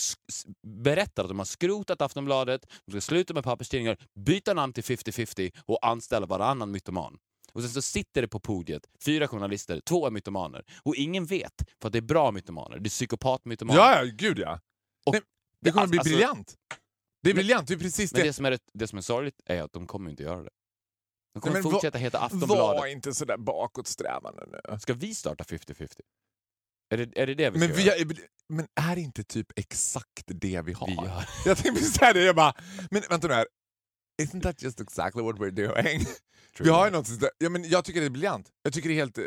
[0.67, 5.51] berättar att de har skrotat Aftonbladet, de ska sluta med papperstidningar, byta namn till 50-50
[5.65, 7.17] och anställa varannan mytoman.
[7.55, 10.63] Och sen så sitter det på podiet fyra journalister, två är mytomaner.
[10.83, 12.79] Och ingen vet, för att det är bra mytomaner.
[12.79, 13.79] Det är psykopatmytomaner.
[13.79, 14.59] Ja, ja, gud ja.
[15.05, 15.21] Och Nej,
[15.61, 16.55] det kommer bli alltså- briljant.
[17.23, 18.27] Det är Men- briljant, det är precis Men det.
[18.27, 20.49] det som, är, det, det som är sorgligt är att de kommer inte göra det.
[21.33, 22.79] De kommer Nej, fortsätta heta Aftonbladet.
[22.79, 24.79] Var inte så där bakåtsträvande nu.
[24.79, 25.87] Ska vi starta 50-50?
[26.89, 28.15] Är det, är det det vi ska Men, vi göra?
[28.49, 30.87] men är det inte typ exakt det vi har?
[30.87, 31.29] Vi gör.
[31.45, 32.53] Jag tänkte precis säga det, jag bara,
[32.91, 33.47] men vänta nu här.
[34.21, 36.05] Isn't that just exactly what we're doing?
[36.59, 38.49] Vi har ju något, ja, men jag tycker det är briljant.
[38.63, 39.23] Jag tycker det är helt eh,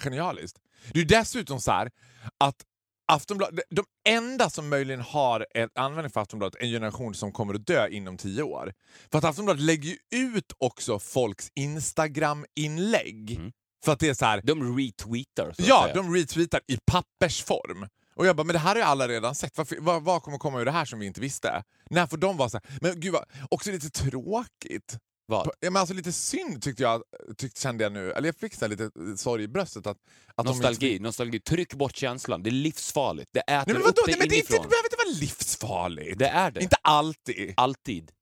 [0.00, 0.58] genialiskt.
[0.92, 1.90] Det är dessutom så här
[2.38, 2.64] att
[3.08, 7.54] Aftonbladet, de enda som möjligen har en användning för Aftonbladet är en generation som kommer
[7.54, 8.72] att dö inom tio år.
[9.10, 13.30] För att Aftonbladet lägger ju ut också folks Instagram-inlägg.
[13.30, 13.52] Mm.
[13.84, 17.86] För att det är så här, De retweetar, så Ja, de retweetar i pappersform.
[18.16, 19.58] Och jag bara, men det här har ju alla redan sett.
[19.58, 21.62] Varför, vad, vad kommer komma ur det här som vi inte visste?
[21.90, 22.78] När får de vara så här?
[22.80, 24.98] Men gud, vad, också lite tråkigt.
[25.28, 25.46] Vad?
[25.60, 27.02] Ja, men alltså lite synd tyckte jag,
[27.36, 28.12] tyckte, kände jag nu.
[28.12, 29.86] Eller jag fick så lite eh, sorg i bröstet.
[29.86, 29.96] Att,
[30.34, 31.40] att Nostalgi, inte- nostalgi.
[31.40, 32.42] Tryck bort känslan.
[32.42, 33.30] Det är livsfarligt.
[33.32, 34.02] Det äter Nej, men upp vadå?
[34.06, 34.70] dig Nej, men det, är inte, det inifrån.
[34.70, 36.18] behöver inte vara livsfarligt.
[36.18, 36.60] Det är det.
[36.62, 37.54] Inte alltid.
[37.56, 38.12] Alltid.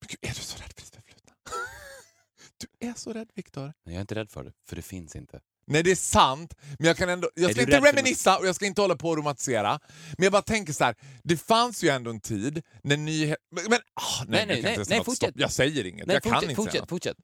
[0.00, 1.32] Men gud, är du så rädd för ditt förflutna?
[2.80, 3.72] Du är så rädd, Viktor.
[3.84, 5.40] Jag är inte rädd för det, för det finns inte.
[5.68, 7.30] Nej det är sant, men jag kan ändå...
[7.34, 9.80] Jag ska inte reminissa och jag ska inte hålla på och romantisera.
[10.18, 10.94] Men jag bara tänker så här.
[11.24, 13.68] det fanns ju ändå en tid när nyheter...
[13.68, 15.34] Men, ah, nej, Nej, nej, kan nej, inte säga nej, fortsätt.
[15.34, 16.88] Jag säger inget, Nej, jag kan fortsätt, inte säga fortsätt, något.
[16.88, 17.16] fortsätt.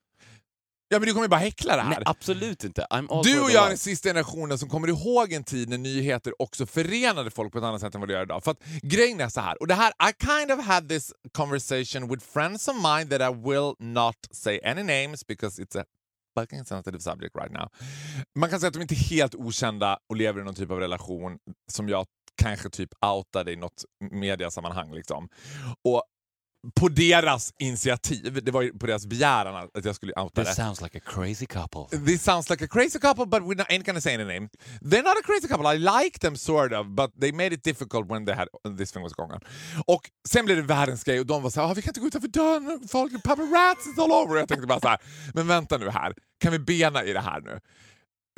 [0.89, 1.91] Ja men du kommer ju bara häckla det här.
[1.91, 2.87] Nej, absolut inte.
[3.25, 6.67] Du och jag är den sista generationen som kommer ihåg en tid när nyheter också
[6.67, 8.45] förenade folk på ett annat sätt än vad det gör idag.
[8.45, 12.09] För att grejen är så här, och det här, I kind of had this conversation
[12.09, 15.85] with friends of mine that I will not say any names because it's a
[16.35, 17.69] fucking sensitive subject right now.
[18.35, 20.81] Man kan säga att de inte är helt okända och lever i någon typ av
[20.81, 21.39] relation
[21.73, 22.07] som jag
[22.43, 24.93] kanske typ outade i något mediasammanhang.
[24.95, 25.29] Liksom.
[25.85, 26.03] Och
[26.75, 30.47] på deras initiativ, det var ju på deras begäran att jag skulle outa det.
[30.47, 31.99] This sounds like a crazy couple.
[32.07, 34.49] This sounds like a crazy couple, but we ain't gonna say any name.
[34.81, 35.77] They're not a crazy couple.
[35.77, 38.49] I like them sort of, but they made it difficult when they had
[38.79, 39.41] this thing was going on.
[39.87, 42.01] Och sen blev det världens grej och de var så här, ah, vi kan inte
[42.01, 44.35] gå utanför dörren, folk, paparazzi all over.
[44.35, 44.99] Och jag tänkte bara så här,
[45.35, 47.61] men vänta nu här, kan vi bena i det här nu?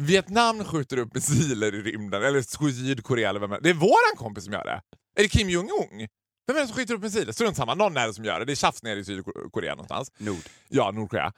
[0.02, 3.62] Vietnam skjuter upp missiler i rymden, eller Sydkorea eller vem är det?
[3.62, 4.80] Det är våran kompis som gör det.
[5.18, 6.08] Är det Kim Jong-Un?
[6.46, 7.32] Vem är det som skjuter upp missiler?
[7.32, 8.44] Strunt samma, någon är det som gör det.
[8.44, 10.12] Det är tjafs nere i Sydkorea någonstans.
[10.18, 10.42] Nord.
[10.68, 11.32] Ja, Nordkorea.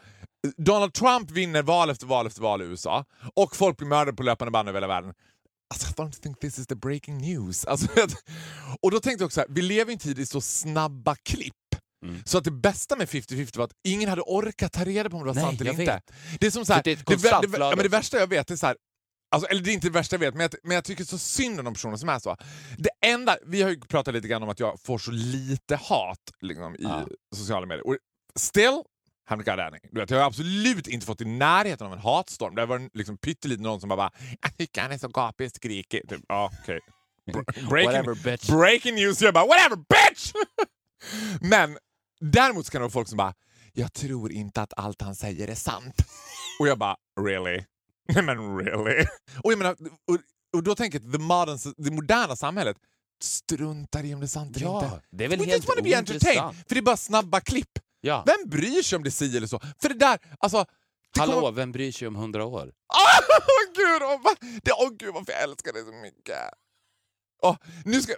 [0.57, 4.23] Donald Trump vinner val efter val efter val i USA och folk blir mördade på
[4.23, 5.15] löpande band över hela världen.
[5.71, 7.65] Alltså, I don't think this is the breaking news.
[7.65, 7.87] Alltså,
[8.83, 11.15] och då tänkte jag också så här, vi lever i en tid i så snabba
[11.15, 11.55] klipp.
[12.05, 12.23] Mm.
[12.25, 15.23] Så att det bästa med 50-50 var att ingen hade orkat ta reda på om
[15.23, 15.85] det var Nej, sant eller inte.
[15.85, 16.13] vet.
[16.41, 18.27] Det är som så här, det är det, konstant det, ja, men det värsta jag
[18.27, 18.77] vet är så här,
[19.31, 21.19] Alltså, eller det är inte det värsta jag vet, men jag, men jag tycker så
[21.19, 22.37] synd om de personer som är så.
[22.79, 26.21] Det enda, vi har ju pratat lite grann om att jag får så lite hat
[26.41, 27.07] liksom, i Ja.
[27.37, 27.87] sociala medier.
[27.87, 27.97] Och
[28.37, 28.83] still,
[29.31, 29.79] haven't got any.
[29.93, 32.55] Du vet, jag har absolut inte fått i närheten av en hatstorm.
[32.55, 34.11] Det var liksom pytteliten någon som bara, bara
[34.43, 36.09] “jag tycker han är så gapig och skrikig”.
[36.09, 36.21] Typ.
[36.29, 38.51] Br- breaking, Whatever bitch.
[38.51, 40.33] breaking news, jag bara “whatever bitch!”
[41.41, 41.79] Men
[42.21, 43.35] däremot kan det vara folk som bara
[43.73, 45.95] “jag tror inte att allt han säger är sant”.
[46.61, 47.65] Och jag bara “really?”
[48.15, 49.07] Nej men really?
[49.45, 49.77] Och, jag menar,
[50.09, 50.19] och,
[50.57, 52.77] och då tänker jag att the modern, det moderna samhället
[53.23, 55.01] struntar i om det är sant eller Ja, inte.
[55.11, 56.55] det är väl We helt just wanna be entertained.
[56.69, 57.71] För det är bara snabba klipp.
[58.01, 58.25] Ja.
[58.27, 59.61] Vem bryr sig om det är si eller så?
[59.83, 60.65] För det där, alltså...
[61.15, 62.73] Det Hallå, kommer- vem bryr sig om hundra år?
[62.95, 64.31] Åh gud, åh, va?
[64.63, 66.39] det, åh gud varför jag älskar det så mycket.
[67.43, 68.13] Åh, nu ska,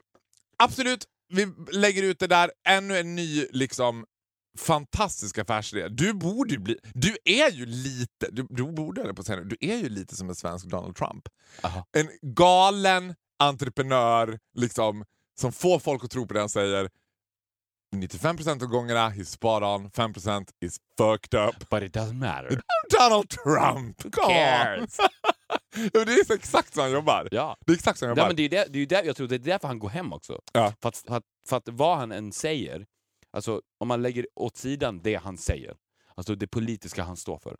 [0.63, 2.51] absolut, vi lägger ut det där.
[2.69, 4.05] Ännu en ny liksom
[4.59, 5.89] fantastisk affärsidé.
[5.89, 6.79] Du borde bli...
[6.95, 8.31] Du är ju lite...
[8.31, 11.29] Du, du borde på nu, Du är ju lite som en svensk Donald Trump.
[11.63, 11.87] Aha.
[11.93, 15.05] En galen entreprenör liksom,
[15.41, 16.91] som får folk att tro på det han säger.
[17.97, 21.71] 95% av gångerna he's spot on, 5% is fucked up.
[21.71, 22.61] But it doesn't matter.
[22.99, 24.05] Donald Trump!
[24.05, 24.97] Who cares?
[25.93, 27.29] det är exakt så han jobbar.
[27.31, 27.57] Ja.
[27.67, 28.29] Det är exakt så han Ja, jobbar.
[28.29, 29.89] men det är ju det, det är där, jag tror det är därför han går
[29.89, 30.41] hem också.
[30.53, 30.73] Ja.
[30.83, 32.87] För, att, för, att, för att vad han än säger,
[33.33, 35.77] alltså om man lägger åt sidan det han säger,
[36.15, 37.57] alltså det politiska han står för,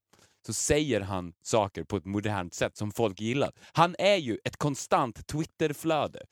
[0.47, 3.53] så säger han saker på ett modernt sätt som folk gillar.
[3.73, 6.23] Han är ju ett konstant Twitterflöde.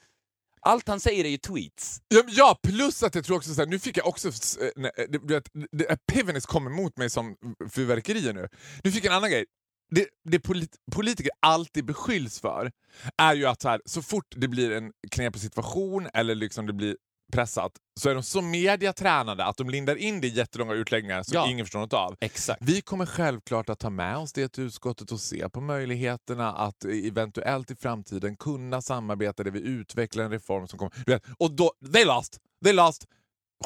[0.60, 2.00] Allt han säger är ju tweets.
[2.08, 4.92] Ja, ja, plus att jag tror också så här, nu fick jag också, eh, nej,
[5.08, 7.36] du vet, Pivenis kommer mot mig som
[7.70, 8.48] fyrverkerier nu.
[8.84, 9.44] Nu fick jag en annan grej.
[9.90, 12.72] Det, det polit, politiker alltid beskylls för
[13.16, 16.72] är ju att så, här, så fort det blir en knepig situation eller liksom det
[16.72, 16.96] blir
[17.32, 21.34] pressat så är de så mediatränade att de lindar in det i jättelånga utläggningar som
[21.34, 21.50] Ja.
[21.50, 22.16] ingen förstår något av.
[22.20, 22.62] Exakt.
[22.62, 26.84] Vi kommer självklart att ta med oss det till utskottet och se på möjligheterna att
[26.84, 30.92] eventuellt i framtiden kunna samarbeta där vi utvecklar en reform som kommer...
[31.06, 32.38] Vet, och då, they lost!
[32.64, 33.06] They lost!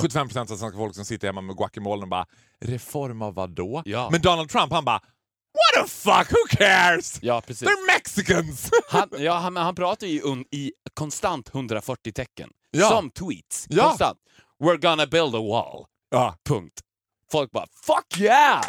[0.01, 2.27] 75% av svenska folk som sitter hemma med guacamole och bara
[2.61, 4.09] “reform av vad då?” Ja.
[4.13, 5.01] Men Donald Trump han bara
[5.53, 7.19] “what the fuck, who cares?
[7.23, 7.69] Ja, precis.
[7.69, 12.51] They're Mexicans!” Han, ja, han, han pratar ju i, un, i konstant 140 tecken.
[12.71, 12.89] Ja.
[12.89, 13.67] Som tweets.
[13.69, 13.83] Ja.
[13.89, 14.19] Konstant.
[14.65, 15.87] We're gonna build a wall.
[16.11, 16.37] ja.
[16.49, 16.81] Punkt.
[17.33, 18.65] Folk bara “Fuck yeah!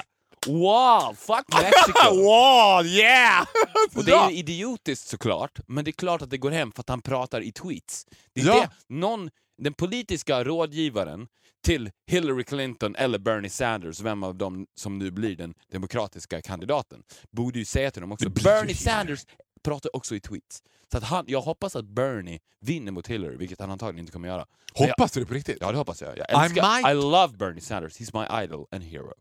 [0.48, 1.16] Wall!
[1.16, 3.48] Fuck Mexico!” Wall, yeah!
[3.96, 6.82] Och det är ju idiotiskt såklart, men det är klart att det går hem för
[6.82, 8.06] att han pratar i tweets.
[8.36, 8.54] Det är Ja.
[8.56, 11.28] det, någon, den politiska rådgivaren
[11.64, 17.04] till Hillary Clinton eller Bernie Sanders, vem av dem som nu blir den demokratiska kandidaten,
[17.32, 18.30] borde ju säga till dem också.
[18.30, 18.76] Bernie.
[18.76, 19.26] Sanders
[19.64, 20.64] pratar också i tweets.
[20.92, 24.28] Så att han, jag hoppas att Bernie vinner mot Hillary, vilket han antagligen inte kommer
[24.28, 24.46] göra.
[24.80, 25.58] Men jag- Hoppas du det på riktigt?
[25.62, 26.18] Ja, det hoppas jag.
[26.18, 28.00] Jag I might- I love Bernie Sanders.
[28.00, 29.14] He's my idol and hero.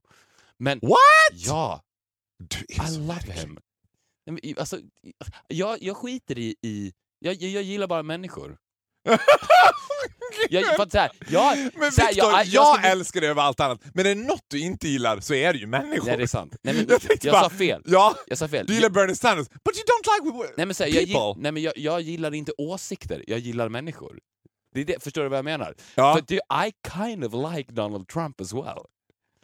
[0.58, 0.98] Men What?
[1.32, 1.82] ja,
[2.38, 3.34] Du är I love märklig.
[3.34, 3.58] him.
[4.58, 4.78] Alltså,
[5.48, 6.56] jag, jag skiter i...
[6.62, 8.58] i jag, jag, jag gillar bara människor.
[10.50, 13.26] Jag, för att så här, jag, Men så här, Victor, jag, jag ska- älskar det
[13.26, 13.80] över allt annat.
[13.94, 16.06] Men är det något du inte gillar så är det ju människor.
[16.06, 16.56] Nej, det är sant.
[16.62, 17.82] Nej, men, Jag jag bara- sa fel.
[17.86, 18.66] Ja, Jag sa fel.
[18.66, 21.12] du gillar Bernie Sanders, but you don't like Nej, men, så här, jag, people.
[21.20, 24.18] gill, nej, men jag, jag gillar inte åsikter, jag gillar människor.
[24.74, 25.74] Det är det, förstår du vad jag menar?
[25.94, 26.14] Ja.
[26.14, 26.34] För det,
[26.68, 28.78] I kind of like Donald Trump as well.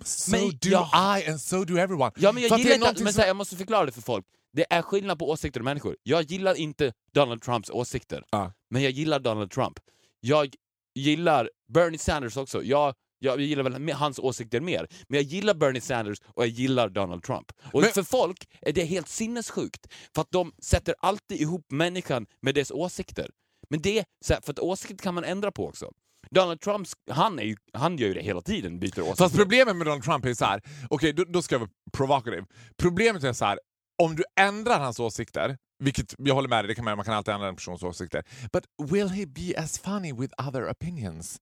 [0.04, 0.88] So Men do jag-
[1.20, 2.10] I and so do everyone.
[2.16, 4.02] Ja, men jag För gillar inte, men som- så här, jag måste förklara det för
[4.02, 4.26] folk.
[4.52, 5.96] Det är skillnad på åsikter och människor.
[6.02, 8.52] Jag gillar inte Donald Trumps åsikter, Ja.
[8.70, 9.78] Men jag gillar Donald Trump.
[10.20, 10.54] Jag
[10.94, 12.62] gillar Bernie Sanders också.
[12.62, 16.88] Jag, jag gillar väl hans åsikter mer, men jag gillar Bernie Sanders och jag gillar
[16.88, 17.52] Donald Trump.
[17.72, 22.26] Och Men- för folk är det helt sinnessjukt, för att de sätter alltid ihop människan
[22.42, 23.30] med dess åsikter.
[23.70, 25.90] Men det, för att åsikter kan man ändra på också.
[26.30, 29.14] Donald Trump, han, är ju, han gör ju det hela tiden, byter åsikter.
[29.24, 30.62] Fast problemet med Donald Trump är så här.
[30.90, 32.46] okej då, då ska jag vara provocative.
[32.76, 33.58] Problemet är så här.
[34.02, 37.14] Om du ändrar hans åsikter, vilket jag håller med dig, det kan man, man kan
[37.14, 38.22] alltid ändra en persons åsikter.
[38.52, 41.38] But will he be as funny with other opinions?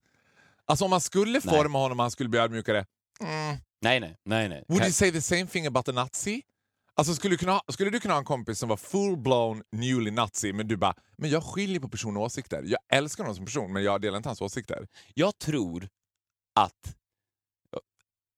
[0.67, 1.55] Alltså om man skulle Nej.
[1.59, 2.85] forma honom han skulle bli ödmjukare,
[3.21, 4.49] mm, Nej, nej, nej.
[4.49, 4.65] nej.
[4.69, 6.43] would Kan- you say the same thing about a nazi?
[6.99, 10.11] Alltså skulle du, kunna, ha- skulle du kunna ha en kompis som var full-blown newly
[10.11, 12.63] nazi men du bara, men jag skiljer på person och åsikter.
[12.67, 14.87] Jag älskar honom som person men jag delar inte hans åsikter.
[15.15, 15.89] Jag tror
[16.55, 16.97] att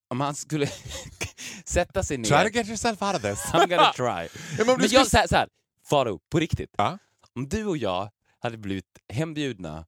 [0.09, 0.69] om han skulle
[1.65, 2.25] sätta sig ner...
[2.29, 3.45] Try to get yourself out of this.
[3.45, 4.29] I'm gonna try.
[4.59, 5.49] Ja, men Men jag, så här, så här,
[5.91, 6.71] Faro, på riktigt.
[6.77, 6.99] Ja.
[7.35, 9.87] Om du och jag hade blivit hembjudna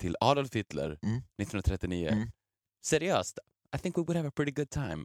[0.00, 1.16] till Adolf Hitler Mm.
[1.16, 2.28] 1939, Mm.
[2.84, 3.38] seriöst,
[3.76, 5.04] I think we would have a pretty good time.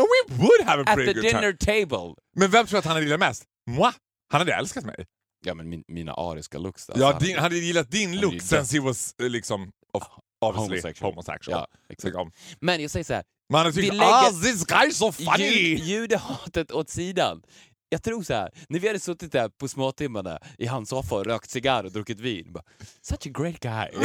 [0.00, 1.40] Oh, we would have a At pretty the good time.
[1.40, 1.52] dinner
[1.86, 2.14] table!
[2.36, 3.44] Men vem tror att han hade gillat mest?
[3.66, 3.92] Moi?
[4.28, 5.06] Han hade älskat mig.
[5.44, 6.88] Ja, men min, mina ariska looks.
[6.90, 10.02] Alltså, Ja, han- din, han hade gillat din look since he was eh, liksom of,
[10.40, 11.12] obviously Homosexual.
[11.12, 11.58] homosexual.
[11.58, 12.16] Ja, exakt.
[12.60, 15.44] Men jag säger så här, Vi tyckte lägger- ah, this guy is so funny!
[15.44, 17.42] Jud, judehatet åt sidan.
[17.88, 21.24] Jag tror så här, när vi hade suttit där på småtimmarna i hans soffa och
[21.26, 22.52] rökt cigarr och druckit vin.
[22.52, 22.64] Bara,
[23.02, 23.88] Such a great guy.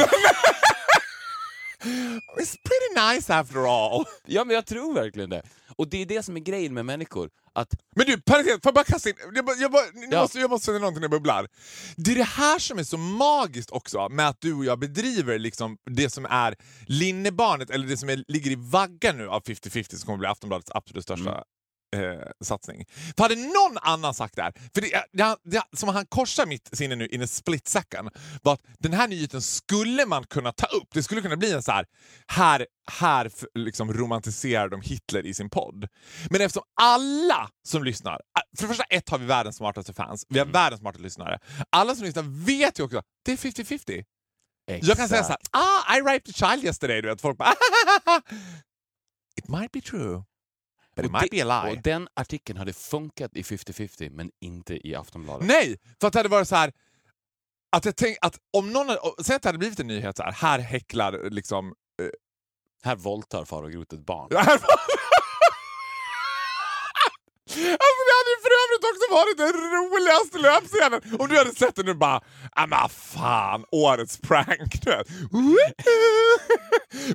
[2.38, 4.04] It's pretty nice after all.
[4.26, 5.42] ja, men jag tror verkligen det.
[5.76, 7.30] Och det är det som är grejen med människor.
[7.60, 9.14] Att Men du, parentes, får jag bara kasta in...
[9.34, 10.20] Jag, bara, jag, bara, Ja.
[10.22, 11.48] måste, jag måste säga någonting när jag bubblar.
[11.96, 15.38] Det är det här som är så magiskt också med att du och jag bedriver
[15.38, 19.90] liksom det som är linnebarnet, eller det som är, ligger i vaggan nu av 50-50
[19.96, 21.44] som kommer bli Aftonbladets absolut största
[21.96, 22.84] eh, satsning.
[23.16, 26.68] För hade någon annan sagt det här, för det, det, det, som han korsar mitt
[26.72, 28.08] sinne nu in a split second,
[28.42, 30.88] var att den här nyheten skulle man kunna ta upp.
[30.92, 31.86] Det skulle kunna bli en så här,
[32.26, 35.88] här, här liksom romantiserar de Hitler i sin podd.
[36.30, 38.20] Men eftersom alla som lyssnar,
[38.58, 41.38] för det första ett har vi världens smartaste fans, vi har världens smartaste lyssnare.
[41.70, 44.04] Alla som lyssnar vet ju också det är 50-50.
[44.82, 47.02] Jag kan säga så här, ah, I raped a child yesterday.
[47.02, 47.54] Du vet, folk bara,
[49.38, 50.24] It might be true,
[51.02, 51.72] but it might be a lie.
[51.72, 55.46] Och den artikeln hade funkat i 50-50 men inte i Aftonbladet.
[55.46, 56.72] Nej, för att det hade varit så här
[57.72, 60.22] att jag tänk, att om någon hade, säg att det hade blivit en nyhet så
[60.22, 61.74] här, här häcklar liksom...
[62.82, 64.28] Här våldtar far och grot ett barn.
[67.50, 71.76] Alltså det hade ju för övrigt också varit den roligaste löpscenen om du hade sett
[71.76, 72.20] den nu bara
[72.52, 74.84] ah, men fan, årets prank.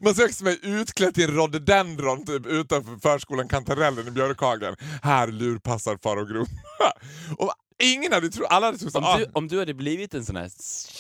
[0.02, 4.76] Man ser också mig utklädd till en rhododendron typ, utanför förskolan Kantarellen i Björkhagen.
[5.04, 6.48] Här lurpassar far och.
[7.38, 10.26] Och ingen hade trott, alla hade trott Om ah, du, om du hade blivit en
[10.26, 10.52] sån här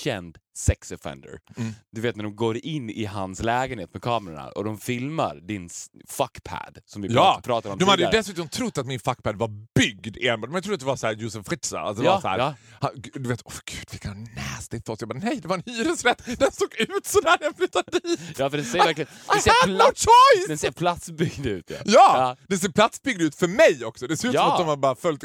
[0.03, 1.73] känd sex offender, Mm.
[1.91, 5.69] du vet när de går in i hans lägenhet med kamerorna och de filmar din
[6.07, 8.21] fuckpad som vi Ja, prat- pratade om de hade ju tidigare.
[8.21, 10.51] dessutom trott att min fuckpad var byggd enbart.
[10.53, 11.75] De trodde att det var så här Josef Fritzl.
[11.75, 12.55] Alltså Ja, här, ja.
[12.81, 15.01] han, du vet, åh gud vilka nasty thoughts.
[15.01, 16.21] Jag bara, nej det var en hyresrätt.
[16.39, 18.19] Den såg ut sådär när jag flyttade dit.
[18.37, 19.07] Ja, för det ser verkligen...
[19.11, 20.47] I Det ser, had no choice!
[20.47, 21.69] den ser platsbyggd ut.
[21.69, 21.77] Ja.
[21.85, 24.07] Ja, det ser platsbyggd ut för mig också.
[24.07, 24.51] Det ser ut som Ja.
[24.53, 25.23] att de har bara följt...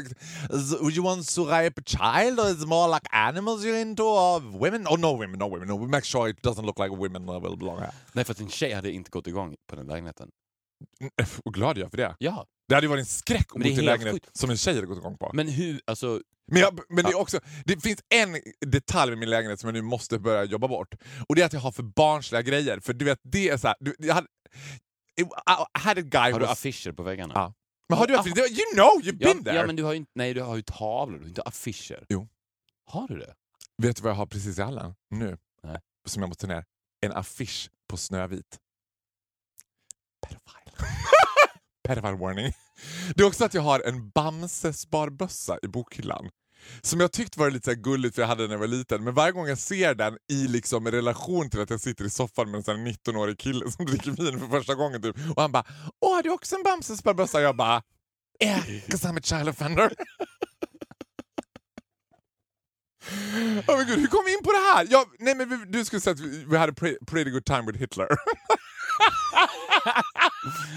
[0.95, 4.39] You want to rape a child or is it more like animals you're into or
[4.59, 4.87] women?
[4.87, 5.67] Oh no women, no women.
[5.67, 7.91] No, we make sure it doesn't look like women will belong here.
[8.13, 10.29] Nej, för att en tjej hade inte gått igång på den lägenheten.
[11.45, 12.15] Och glad jag är för det.
[12.19, 14.37] Ja, Det hade ju varit en skräck det är till lägenhet sjukt.
[14.37, 15.31] som en tjej hade gått igång på.
[15.33, 15.81] men hur...
[15.87, 19.67] Alltså, Men, jag, men det, är också, det finns en detalj med min lägenhet som
[19.67, 20.95] jag nu måste börja jobba bort.
[21.29, 22.79] Och det är att jag har för barnsliga grejer.
[22.79, 24.27] För du vet, det är så här, du, jag hade,
[25.21, 25.23] I
[25.73, 27.33] had a guy har du was- affischer på väggarna?
[27.35, 27.53] Ja.
[27.89, 28.19] Men har du Ja.
[28.19, 28.39] affischer?
[28.49, 29.55] You know, you've Ja, been there!
[29.55, 30.05] ja, men du har ju.
[30.15, 32.05] Nej, du har ju tavlor, du har inte affischer.
[32.09, 32.27] Jo.
[32.85, 33.33] Har du det?
[33.81, 35.37] Vet du vad jag har precis i hallen nu?
[35.63, 35.79] Nej.
[36.07, 36.65] Som jag måste ner.
[37.01, 38.57] En affisch på Snövit.
[40.27, 40.87] Pedofile.
[41.87, 42.53] Pedofile warning.
[43.15, 46.29] Det är också att jag har en Bamse-sparbössa i bokhyllan.
[46.81, 49.03] Som jag tyckte var lite gulligt för jag hade den när jag var liten.
[49.03, 52.51] Men varje gång jag ser den i liksom relation till att jag sitter i soffan
[52.51, 55.15] med en sån här 19-årig kille som dricker vin för första gången typ.
[55.35, 55.63] Och han bara
[56.01, 57.81] “Åh, har du också en Bamse-sparbössa?” Jag bara
[58.43, 59.93] “Yeah, 'cause I'm a child offender”.
[63.71, 64.87] Oh men gud, hur kom vi in på det här?
[64.89, 67.61] Ja, nej, men vi, du skulle säga att vi, vi hade pre, pretty good time
[67.61, 68.07] with Hitler.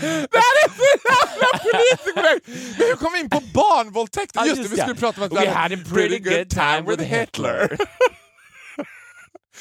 [0.00, 2.46] det här är så jävla politiskt korrekt!
[2.78, 4.40] Men hur kom vi in på barnvåldtäkter?
[4.40, 6.83] Ja, Just, just det, vi skulle prata om att We had a pretty good time
[6.87, 7.76] with Hitler.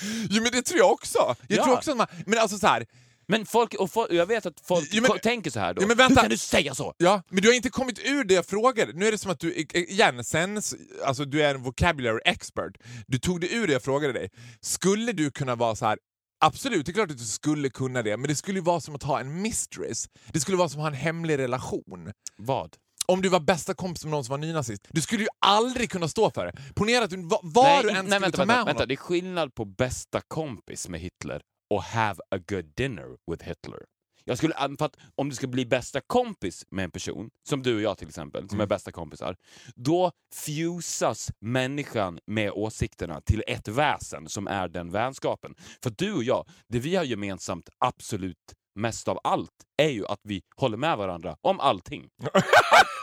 [0.30, 1.36] jo men det tror jag också.
[1.48, 1.64] Jag Ja.
[1.64, 2.86] tror också att man, men alltså så här,
[3.32, 5.82] Men folk, och folk, jag vet att folk Jo, men- tänker så här då.
[5.82, 6.14] Ja, men vänta.
[6.14, 6.94] Hur kan du säga så?
[6.98, 8.94] Ja, men du har inte kommit ur det jag frågade.
[8.94, 10.62] Nu är det som att du, igen, sen,
[11.06, 12.72] alltså du är en vocabulary expert.
[13.08, 14.30] Du tog dig ur det jag frågade dig.
[14.62, 15.98] Skulle du kunna vara så här
[16.44, 18.96] Absolut, det är klart att du skulle kunna det, men det skulle ju vara som
[18.96, 20.06] att ha en mistress.
[20.34, 22.12] Det skulle vara som att ha en hemlig relation.
[22.38, 22.76] Vad?
[23.06, 24.88] Om du var bästa kompis med någon som var nynazist.
[24.90, 26.74] Du skulle ju aldrig kunna stå för det.
[26.76, 28.66] Ponera att du, var, var du än skulle vänta, ta med vänta, honom.
[28.66, 31.42] vänta, det är skillnad på bästa kompis med Hitler
[31.72, 33.80] och have a good dinner with Hitler.
[34.26, 37.76] Jag skulle, för att om du ska bli bästa kompis med en person, som du
[37.76, 39.36] och jag till exempel, som är bästa kompisar,
[39.76, 45.56] då fusas människan med åsikterna till ett väsen som är den vänskapen.
[45.84, 48.38] För du och jag, det vi har gemensamt absolut
[48.76, 52.10] mest av allt är ju att vi håller med varandra om allting.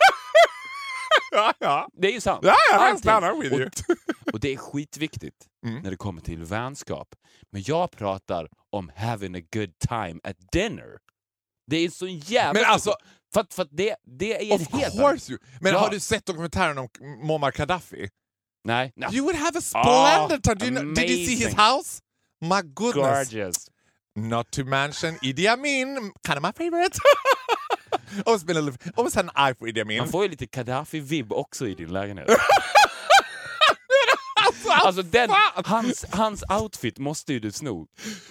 [1.30, 1.88] ja, ja.
[1.92, 2.40] Det är ju sant.
[2.44, 2.94] Ja, ja,
[3.40, 3.66] with you.
[3.66, 3.72] Och,
[4.32, 5.82] och det är skitviktigt Mm.
[5.82, 7.14] när det kommer till vänskap.
[7.52, 10.98] Men jag pratar om having a good time at dinner.
[11.70, 12.60] Det är så jävla...
[12.60, 12.94] Men alltså-
[13.34, 15.38] För, att- för att det, det är en Of helt annan- course you.
[15.60, 15.78] Men Ja.
[15.78, 16.88] har du sett dokumentären om
[17.26, 18.08] Muammar Gaddafi?
[18.64, 18.92] Nej.
[18.96, 19.14] Nej.
[19.16, 20.54] You would have a splendid time.
[20.54, 22.00] Do you know, did you see his house?
[22.40, 23.30] My goodness.
[23.32, 23.66] Gorgeous.
[24.16, 26.98] Not to mention Idi Amin, kind of my favorite.
[28.26, 29.98] always been a little, always had an eye for Idi Amin.
[29.98, 32.28] Man får ju lite Gaddafi-vibb också i din lägenhet.
[34.70, 35.64] Alltså den, fan?
[35.64, 37.86] hans, hans outfit måste ju du sno.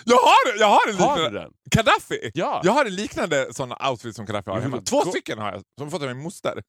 [0.06, 1.40] Jag har, jag har en Har liknande...
[1.40, 1.52] du den?
[1.72, 2.32] Gaddafi!
[2.34, 2.62] Ja.
[2.64, 4.82] Jag har en liknande sån outfit som Gaddafi har hemma.
[4.82, 6.64] Två stycken har jag, som fått av min moster.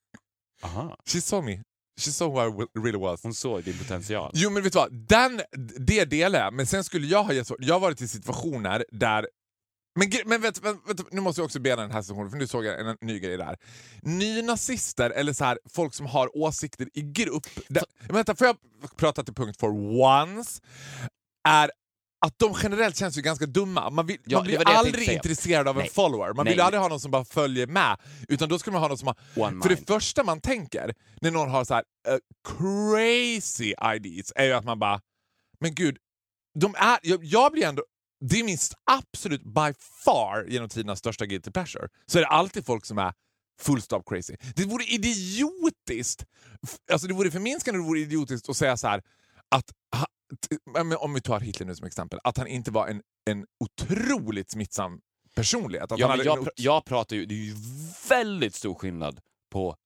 [0.62, 0.96] Aha.
[1.06, 1.62] She saw me.
[2.00, 3.22] She saw who I really was.
[3.22, 4.30] Hon såg din potential.
[4.34, 5.40] Jo men vet du vad, Den,
[5.78, 7.48] det delar jag, men sen skulle jag ha gett.
[7.58, 9.26] Jag har varit i situationer där
[9.94, 12.64] men, men vet, vet, nu måste jag också bena den här situationen, för nu såg
[12.64, 13.56] jag en ny grej där.
[14.02, 17.46] Nynazister, eller så här, folk som har åsikter i grupp.
[17.68, 18.56] Där, vänta, får jag
[18.96, 19.70] prata till punkt for
[20.02, 20.60] once?
[21.48, 21.70] Är
[22.26, 23.90] att de generellt känns ju ganska dumma.
[23.90, 25.84] Man, vill, Ja, man det blir det aldrig intresserad av Nej.
[25.84, 26.32] en follower.
[26.32, 27.96] Man Nej, vill aldrig ha någon som bara följer med.
[28.28, 29.16] Utan då ska man ha någon som har...
[29.36, 29.86] One För det mind.
[29.86, 32.16] första man tänker när någon har så här eh,
[32.48, 35.00] crazy ideas är ju att man bara,
[35.60, 35.96] men gud,
[36.54, 37.82] de är, jag, jag blir ändå,
[38.20, 38.58] det är min
[38.90, 41.88] absolut by far genom tidernas största guilty pleasure.
[42.06, 43.12] Så är det alltid folk som är
[43.60, 44.36] full stop crazy.
[44.56, 46.24] Det vore idiotiskt,
[46.92, 49.02] alltså det vore förminskande det vore idiotiskt att säga så här
[49.48, 49.72] att
[50.98, 55.00] om vi tar Hitler nu som exempel, att han inte var en, en otroligt smittsam
[55.34, 55.90] personlighet.
[55.96, 57.54] Ja, men jag, pr- jag pratar ju, det är ju
[58.08, 59.76] väldigt stor skillnad på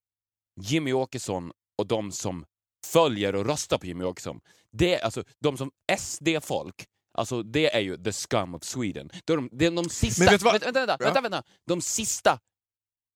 [0.61, 2.45] Jimmy Åkesson och de som
[2.87, 4.41] följer och röstar på Jimmy Åkesson.
[4.73, 6.87] Det alltså de som SD-folk,
[7.19, 9.11] alltså det är ju the scum of Sweden.
[9.25, 11.05] Det är de, det är de sista, Men vet vänta, vänta, vänta, Ja.
[11.05, 12.39] vänta, vänta, de sista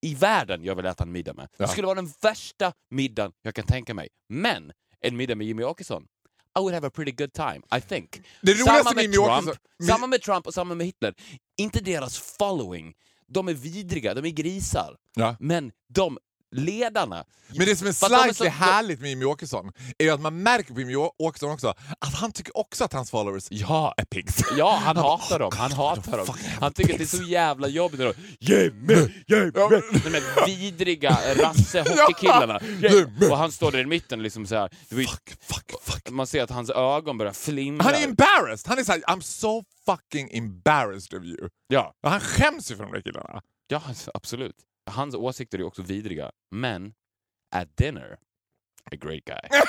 [0.02, 1.48] i världen jag vill äta en middag med.
[1.56, 1.64] Ja.
[1.66, 4.08] Det skulle vara den värsta middagen jag kan tänka mig.
[4.28, 6.02] Men en middag med Jimmy Åkesson,
[6.58, 8.20] I would have a pretty good time, I think.
[8.42, 11.14] Det samma med Trump, Åkesson- samma med Trump och samma med Hitler.
[11.58, 12.94] Inte deras following.
[13.28, 14.96] De är vidriga, de är grisar.
[15.14, 15.36] Ja.
[15.40, 16.18] Men de
[16.52, 17.24] ledarna...
[17.56, 20.74] Men det som är slightly så- härligt med Jimmy Åkesson är ju att man märker
[20.74, 24.42] på Jimmy Å- Åkesson också att han tycker också att hans followers Ja, är pigs.
[24.56, 25.50] ja han hatar "Oh dem.
[25.50, 26.26] God, Han hatar dem.
[26.60, 28.94] Han tycker att det är pigs." så jävla jobbigt när de Jimmy,
[29.26, 29.50] Jimmy!
[29.50, 32.60] De där vidriga rasse-hockeykillarna.
[33.30, 34.68] Och han står där i mitten liksom så här.
[34.90, 36.10] Fuck, fuck, fuck.
[36.10, 37.84] Man ser att hans ögon börjar flimra.
[37.84, 38.68] Han är embarrassed!
[38.68, 41.48] Han är såhär, I'm so fucking embarrassed of you.
[41.68, 43.40] Ja, han skäms ju för de där killarna.
[43.68, 43.82] ja,
[44.14, 44.56] absolut.
[44.90, 46.30] Hans åsikter är också vidriga.
[46.50, 46.94] Men
[47.54, 48.18] at dinner,
[48.92, 49.40] a great guy.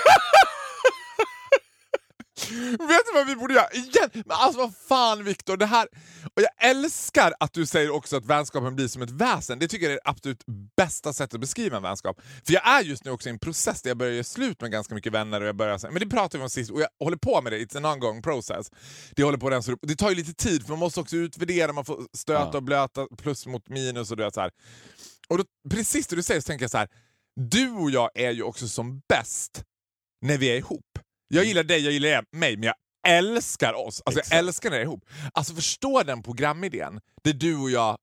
[2.80, 3.72] Vet du vad vi borde göra?
[3.74, 4.10] Igen!
[4.14, 5.88] Men alltså vad fan Viktor, det här...
[6.36, 9.60] Och jag älskar att du säger också att vänskapen blir som ett väsen.
[9.60, 10.44] Det tycker jag är det absolut
[10.78, 12.22] bästa sättet att beskriva en vänskap.
[12.46, 14.72] För jag är just nu också i en process där jag börjar göra slut med
[14.72, 15.92] ganska mycket vänner och jag börjar...
[15.92, 18.22] Men det pratade vi om sist och jag håller på med det, it's an ongoing
[18.22, 18.72] process.
[19.12, 19.80] Det håller på att rensa upp.
[19.82, 23.08] Det tar ju lite tid för man måste också utvärdera, man får stöta och blöta,
[23.18, 24.52] plus mot minus och du vet så här.
[25.28, 26.90] Och då, precis det du säger så tänker jag så här.
[27.36, 29.64] du och jag är ju också som bäst
[30.22, 30.93] när vi är ihop.
[31.34, 32.76] Jag gillar dig, jag gillar mig, men jag
[33.08, 34.02] älskar oss.
[34.06, 34.34] Alltså jag Exakt.
[34.40, 35.06] älskar när vi är ihop.
[35.34, 37.98] Alltså förstå den programidén, där du och jag,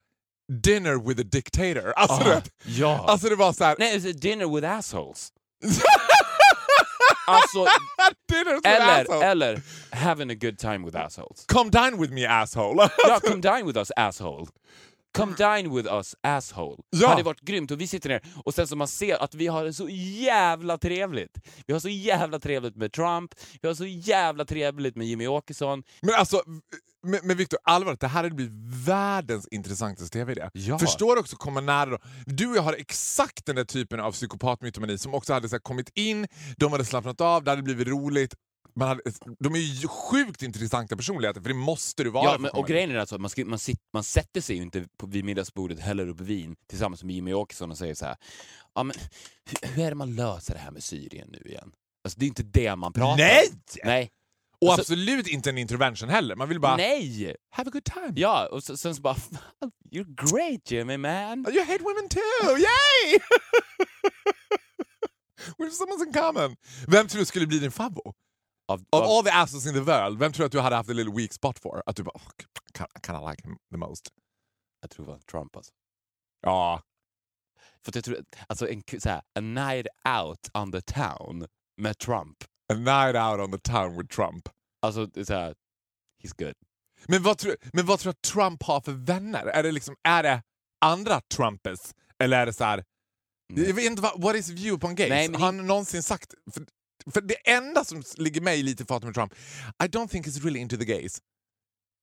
[0.62, 1.93] dinner with a dictator.
[1.97, 3.05] Alltså, Ah, vet, ja.
[3.09, 3.76] alltså det var så här...
[3.78, 5.28] Nej, it's a dinner with assholes.
[7.26, 7.66] alltså,
[8.28, 9.24] dinner with eller, asshole.
[9.26, 9.61] eller
[9.93, 11.45] having a good time with assholes.
[11.47, 12.89] Come dine with me asshole.
[13.09, 14.47] Ja, come dine with us asshole.
[15.16, 16.76] Come dine with us asshole.
[16.90, 17.08] Ja.
[17.08, 19.64] hade varit grymt och vi sitter ner och sen så man ser att vi har
[19.64, 21.38] det så jävla trevligt.
[21.66, 25.82] Vi har så jävla trevligt med Trump, vi har så jävla trevligt med Jimmy Åkesson.
[26.00, 26.42] Men alltså,
[27.02, 28.54] men, men Viktor, allvarligt, det här hade blivit
[28.86, 30.50] världens intressantaste tv-idé.
[30.52, 30.78] Ja.
[30.78, 31.98] Förstår du också komma nära då?
[32.26, 35.90] Du och jag har exakt den där typen av psykopatmytomani som också hade så kommit
[35.94, 38.34] in, de hade slappnat av, det hade blivit roligt.
[38.81, 39.03] Man hade,
[39.39, 42.24] de är ju sjukt intressanta personligheter, för det måste du vara.
[42.24, 44.62] Ja, men, och grejen är alltså att man, ska, man, sit, man sätter sig ju
[44.62, 48.16] inte på, vid middagsbordet, häller upp vin tillsammans med Jimmy Åkesson och säger så här.
[48.74, 48.97] Ja, men,
[49.62, 51.72] hur, är det man löser det här med Syrien nu igen?
[52.05, 53.49] Alltså, det är inte det man pratar Nej!
[53.51, 53.59] om.
[53.85, 54.11] Nej!
[54.61, 56.37] Och Alltså- absolut inte en intervention heller.
[56.37, 57.37] Man vill bara Nej!
[57.51, 58.12] have a good time.
[58.16, 59.16] Ja, och så, sen så bara
[59.91, 61.39] You're great Jimmy man!
[61.39, 62.57] You hate women too!
[62.59, 63.18] Yay!
[65.59, 66.57] We have something in common.
[66.89, 68.12] Vem tror du skulle bli din favvo?
[68.70, 70.90] Av, Of all the asses in the world, vem tror du att du hade haft
[70.90, 71.82] a little weak spot for?
[71.86, 72.30] Att du bara, oh,
[73.06, 74.08] kind of like him the most.
[74.80, 75.72] jag tror det var Trump alltså.
[76.40, 76.82] Ja.
[77.84, 79.86] För jag tror, alltså en så här, a night
[80.18, 81.46] out on the town
[81.76, 82.44] med Trump.
[82.72, 84.48] A night out on the town with Trump.
[84.82, 85.54] Alltså så här,
[86.22, 86.54] he's good.
[87.06, 89.46] Men vad, tror, men vad tror du att Trump har för vänner?
[89.46, 90.42] Är det, liksom, är det
[90.80, 91.80] andra Trumpers?
[92.18, 92.84] Eller är det så här...
[93.54, 95.10] Jag vet inte vad what is view upon gays?
[95.10, 96.34] Nej, har han någonsin sagt...
[96.54, 96.66] För,
[97.12, 99.34] för det enda som ligger mig lite i fatet med Trump,
[99.84, 101.18] I don't think he's really into the gays.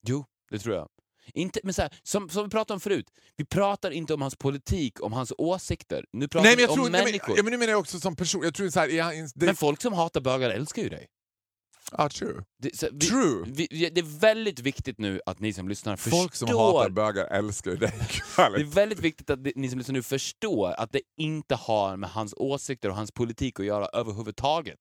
[0.08, 0.88] Jo, det tror jag.
[1.34, 4.36] Inte, men så här, som, som vi pratade om förut, vi pratar inte om hans
[4.36, 6.06] politik, om hans åsikter.
[6.12, 7.28] Nu pratar Nej, men vi jag om tror, nej, människor.
[7.28, 8.44] men, ja, men nu menar jag också som person.
[8.44, 11.08] Jag tror så här, ja, det, Men folk som hatar bögar älskar ju dig.
[11.92, 12.44] Ja, true.
[12.62, 13.44] Det, vi, True.
[13.48, 17.26] Vi, det är väldigt viktigt nu att ni som lyssnar förstår Folk som hatar bögar
[17.26, 17.94] älskar ju dig.
[18.38, 22.10] Det är väldigt viktigt att ni som lyssnar nu förstår att det inte har med
[22.10, 24.80] hans åsikter och hans politik att göra överhuvudtaget.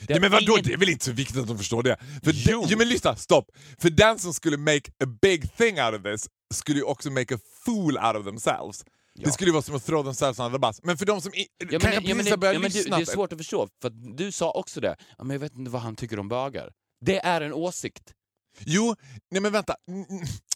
[0.00, 1.96] Det har men vadå, ingen- det är väl inte så viktigt att de förstår det?
[2.24, 2.60] För Jo.
[2.60, 3.50] Den, jo men lyssna, stopp!
[3.78, 7.34] För den som skulle make a big thing out of this skulle ju också make
[7.34, 8.84] a fool out of themselves.
[9.18, 9.26] Ja.
[9.26, 10.80] Det skulle ju vara som att throw themselves under bus.
[10.82, 12.78] Men för de som i, Ja, men, kanske men, precis har börjat ja, men det,
[12.78, 12.96] lyssna...
[12.96, 14.96] det är svårt att förstå, för att du sa också det.
[15.18, 16.70] Ja, men jag vet inte vad han tycker om bögar.
[17.04, 18.12] Det är en åsikt.
[18.60, 18.94] Jo,
[19.30, 19.76] nej men vänta.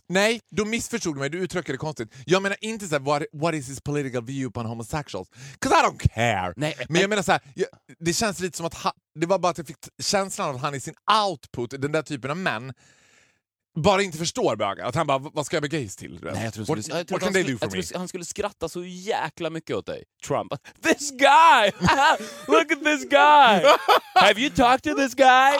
[0.09, 1.31] Nej, då missförstod du mig.
[1.31, 2.15] Du uttryckte det konstigt.
[2.27, 5.29] Jag menar inte så här, what, what is his political view upon homosexuals?
[5.61, 6.53] 'Cause I don't care.
[6.57, 7.67] Nej, Men jag menar så här, jag,
[7.99, 10.63] det känns lite som att ha, det var bara att jag fick känslan av att
[10.63, 10.95] han i sin
[11.29, 12.73] output, den där typen av män,
[13.75, 14.85] bara inte förstår bögar.
[14.85, 16.19] Att han bara, vad ska jag med gays till?
[16.23, 18.69] Nej, jag tror, what skulle, jag tror what han, skulle, jag tror han skulle skratta
[18.69, 20.05] så jäkla mycket åt dig.
[20.27, 20.53] Trump.
[20.83, 21.73] This guy!
[22.49, 23.65] Look at this guy!
[24.15, 25.53] Have you talked to this guy?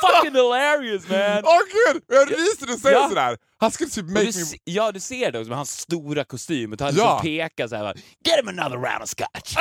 [0.00, 1.42] Fucking hilarious man!
[1.44, 1.60] Åh
[1.92, 2.02] gud!
[2.08, 3.08] Jag ryser när du säger Ja.
[3.08, 3.36] sådär.
[3.58, 4.46] Han skulle typ make du, me...
[4.64, 6.72] ja, du ser det också med hans stora kostym.
[6.72, 7.12] Och han Ja.
[7.12, 7.84] liksom pekar såhär.
[8.24, 9.56] Get him another round of scotch!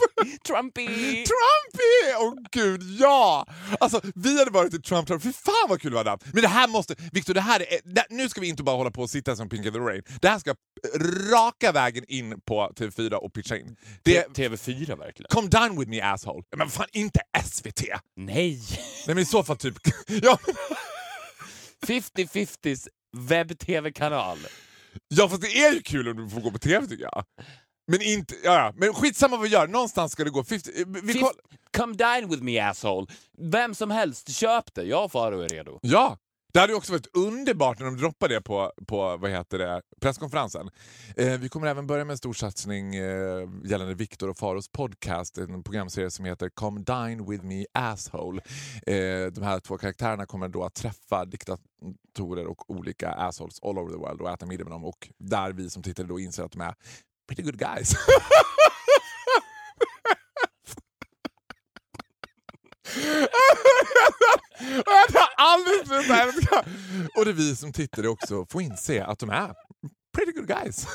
[0.46, 0.86] Trumpy!
[1.24, 2.14] Trumpy!
[2.20, 3.46] Åh gud, ja!
[3.80, 6.26] Alltså, vi hade varit i Trump Trump, fy fan vad kul det hade haft.
[6.32, 8.90] Men det här måste, Victor, det här är, det, nu ska vi inte bara hålla
[8.90, 10.02] på och sitta som Pink in the Rain.
[10.20, 10.54] Det här ska
[11.32, 13.76] raka vägen in på TV4 och pitcha in.
[14.02, 15.28] Det, TV4 verkligen.
[15.28, 16.42] Come down with me asshole.
[16.56, 17.82] Men fan, inte SVT!
[18.16, 18.60] Nej!
[19.06, 19.74] Nej men i så fall typ...
[20.06, 20.38] ja,
[21.86, 24.38] 50-50s webb-tv-kanal.
[25.08, 27.24] ja fast det är ju kul om du får gå på TV tycker jag.
[27.86, 28.72] Men inte, ja, ja.
[28.76, 30.70] Men skitsamma vad vi gör, någonstans ska det gå 50...
[30.80, 31.30] eh, Vi Fif-
[31.76, 33.06] Come dine with me asshole.
[33.38, 34.82] Vem som helst, köp det.
[34.82, 35.78] Jag och Faro är redo.
[35.82, 36.18] Ja!
[36.54, 40.70] Det hade också varit underbart när de droppade det på, på vad heter det, presskonferensen.
[41.16, 45.38] Eh, vi kommer även börja med en stor satsning eh, gällande Viktor och Faros podcast,
[45.38, 48.42] en programserie som heter Come Dine With Me Asshole.
[48.86, 53.92] Eh, de här två karaktärerna kommer då att träffa diktatorer och olika assholes all over
[53.92, 56.52] the world och äta middag med dem och där vi som tittare då inser att
[56.52, 56.74] de är
[57.34, 57.94] pretty good guys.
[64.84, 65.80] Jag aldrig!
[67.16, 69.54] Och det är vi som tittare också får inse att de är
[70.16, 70.86] pretty good guys.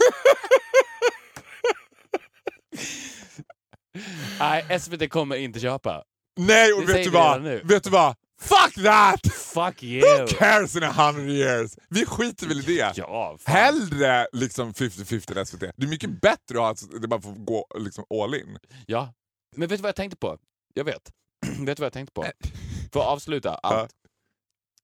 [4.39, 6.03] Nej, SVT kommer inte köpa.
[6.39, 7.41] Nej, och vet du vad?
[7.41, 8.15] Vet du vad?
[8.39, 9.19] Fuck that!
[9.33, 10.27] Fuck Who you!
[10.27, 11.75] cares in a hundred years?
[11.89, 12.93] Vi skiter väl i det.
[12.95, 13.55] Ja, fan.
[13.55, 15.59] Hellre liksom 50-50 än SVT.
[15.59, 18.57] Det är mycket bättre att ha det bara får gå liksom all in.
[18.85, 19.13] Ja.
[19.55, 20.37] Men vet du vad jag tänkte på?
[20.73, 21.11] Jag vet.
[21.45, 22.25] vet du vad jag tänkte på?
[22.93, 23.91] För att avsluta allt.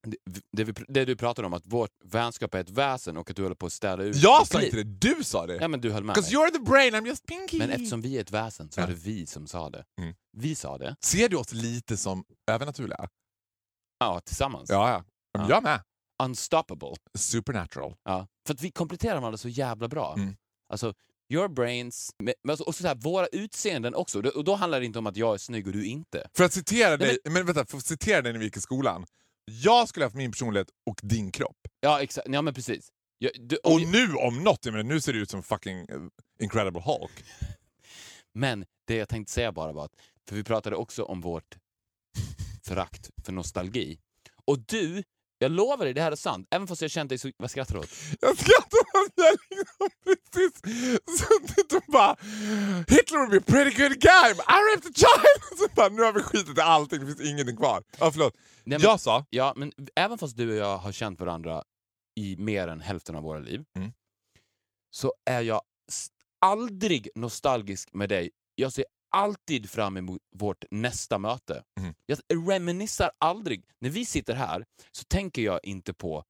[0.07, 0.17] Det,
[0.51, 3.41] det, vi, det du pratade om, att vårt vänskap är ett väsen och att du
[3.43, 5.55] håller på att städa ut Jag sa inte det, du sa det.
[5.55, 6.45] Ja, men du höll med Because mig.
[6.47, 7.57] you're the brain, I'm just pinky.
[7.57, 8.85] Men eftersom vi är ett väsen så Ja.
[8.87, 9.83] det vi som sa det.
[10.01, 10.13] Mm.
[10.37, 10.95] Vi sa det.
[11.01, 13.07] Ser du oss lite som övernaturliga?
[14.03, 14.69] Ja, tillsammans.
[14.69, 15.03] Ja, ja.
[15.37, 15.55] Men Ja.
[15.55, 15.81] Jag med.
[16.23, 16.93] Unstoppable.
[17.17, 17.95] Supernatural.
[18.03, 18.27] Ja.
[18.47, 20.13] För att vi kompletterar varandra så jävla bra.
[20.17, 20.35] Mm.
[20.69, 20.93] Alltså,
[21.33, 24.17] your brains, men men alltså, och så här, våra utseenden också.
[24.17, 26.27] Och då- Och då handlar det inte om att jag är snygg och du inte.
[26.37, 28.61] För att citera Nej, dig, men vänta, för att citera dig när vi gick i
[28.61, 29.05] skolan.
[29.45, 31.57] Jag skulle haft min personlighet och din kropp.
[31.79, 32.27] Ja, exakt.
[32.29, 32.89] Ja, men precis.
[33.17, 35.79] Jag, du, Och jag- nu om något, jag menar, nu ser du ut som fucking
[35.79, 35.85] eh,
[36.39, 37.23] incredible Hulk.
[38.33, 39.95] Men det jag tänkte säga bara var att,
[40.29, 41.57] för vi pratade också om vårt
[42.67, 43.99] förakt för nostalgi.
[44.45, 45.03] Och du,
[45.37, 47.31] jag lovar dig, det här är sant, även fast jag känt dig så...
[47.37, 47.89] Vad skrattar du åt?
[48.21, 50.61] Jag skrattar att jag liksom precis
[51.19, 52.15] suttit och bara
[52.87, 55.59] Hitler would be a pretty good guy, but I raped a child!
[55.59, 57.83] Så bara, nu har vi skitit i allting, det finns ingenting kvar.
[57.99, 58.33] Ja, förlåt.
[58.63, 61.63] Nej, men, Jag sa, Ja, men även fast du och jag har känt varandra
[62.15, 63.91] i mer än hälften av våra liv, Mm.
[64.91, 65.61] så är jag
[66.39, 68.29] aldrig nostalgisk med dig.
[68.55, 71.63] Jag ser alltid fram emot vårt nästa möte.
[71.79, 71.93] Mm.
[72.05, 72.19] Jag
[72.51, 73.65] reminissar aldrig.
[73.81, 76.23] När vi sitter här så tänker jag inte på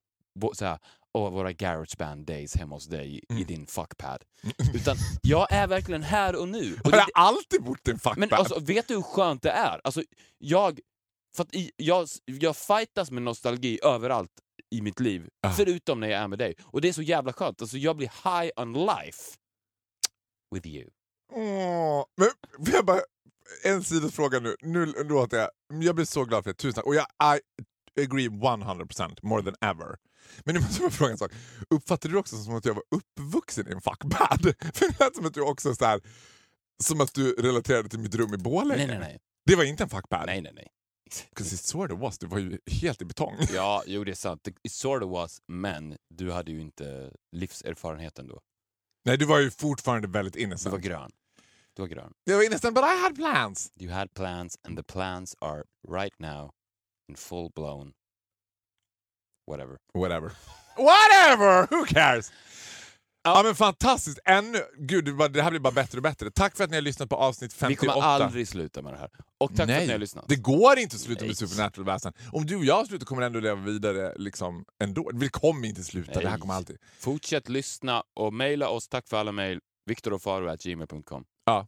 [0.54, 0.78] så här,
[1.18, 3.44] åh, våra Garageband days hemma hos dig i Mm.
[3.46, 4.24] din fuckpad.
[4.74, 6.74] Utan jag är verkligen här och nu.
[6.74, 8.18] Och har det- jag alltid bott i en fuckband?
[8.18, 9.80] men alltså, vet du hur skönt det är?
[9.84, 10.02] Alltså,
[10.38, 10.80] jag,
[11.36, 14.30] för i, jag, jag fightas med nostalgi överallt
[14.70, 15.52] i mitt liv, Ah.
[15.52, 16.54] förutom när jag är med dig.
[16.64, 17.60] Och det är så jävla skönt.
[17.62, 19.22] Alltså, jag blir high on life
[20.54, 20.90] with you.
[21.36, 22.28] Åh, men
[22.72, 23.00] jag bara,
[23.64, 24.56] en sidofråga nu.
[24.62, 25.50] Nu låter jag,
[25.82, 26.84] jag blir så glad för det, tusen tack.
[26.86, 27.06] Och jag
[27.36, 27.40] I
[28.02, 29.96] agree 100% more than ever.
[30.44, 31.32] Men nu måste jag fråga en sak.
[31.70, 34.40] Uppfattar du också som att jag var uppvuxen i en fuckbad?
[34.74, 36.00] För det lät som att du också så här,
[36.82, 38.76] som att du relaterade till mitt rum i Borlänge.
[38.76, 39.18] Nej, nej, nej.
[39.46, 40.26] Det var inte en fuckbad?
[40.26, 40.68] nej, nej, nej.
[41.30, 42.18] Because it sort of was.
[42.18, 43.36] Du var ju helt i betong.
[43.54, 44.48] Ja, jo det är sant.
[44.62, 48.40] It sort of was, men du hade ju inte livserfarenheten då.
[49.04, 50.72] Nej, du var ju fortfarande väldigt Du innocent.
[50.72, 51.10] var grön.
[51.76, 52.12] Du var grön.
[52.24, 53.72] Jag var innocent but I had plans.
[53.80, 56.50] You had plans and the plans are right now
[57.08, 57.92] in full blown
[59.46, 59.76] whatever.
[59.94, 60.32] Whatever.
[60.76, 61.66] Whatever!
[61.70, 62.32] Who cares?
[63.24, 64.18] Ja men fantastiskt!
[64.24, 66.30] Ännu, gud, det här blir bara bättre och bättre.
[66.30, 67.68] Tack för att ni har lyssnat på avsnitt 58.
[67.68, 69.10] Vi kommer aldrig sluta med det här.
[69.38, 70.24] Och tack för att ni har Nej, lyssnat.
[70.28, 71.36] det går inte att sluta med Nej.
[71.36, 72.12] Supernatural väsen.
[72.32, 75.10] Om du och jag slutar kommer det ändå leva vidare liksom, ändå.
[75.14, 76.40] Vi kommer inte sluta, det här Nej.
[76.40, 76.76] kommer alltid...
[76.98, 78.88] Fortsätt lyssna och mejla oss.
[78.88, 79.60] Tack för alla mejl.
[81.46, 81.66] viktorochfaro.gmail.com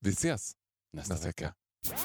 [0.00, 0.52] Vi ses
[0.92, 1.44] nästa, nästa vecka.
[1.44, 2.04] vecka.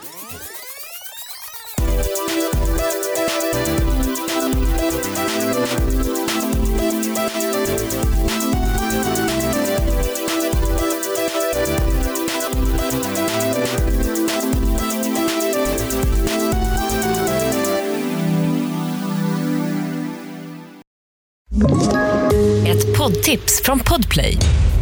[22.68, 24.38] Ett poddtips från Podplay.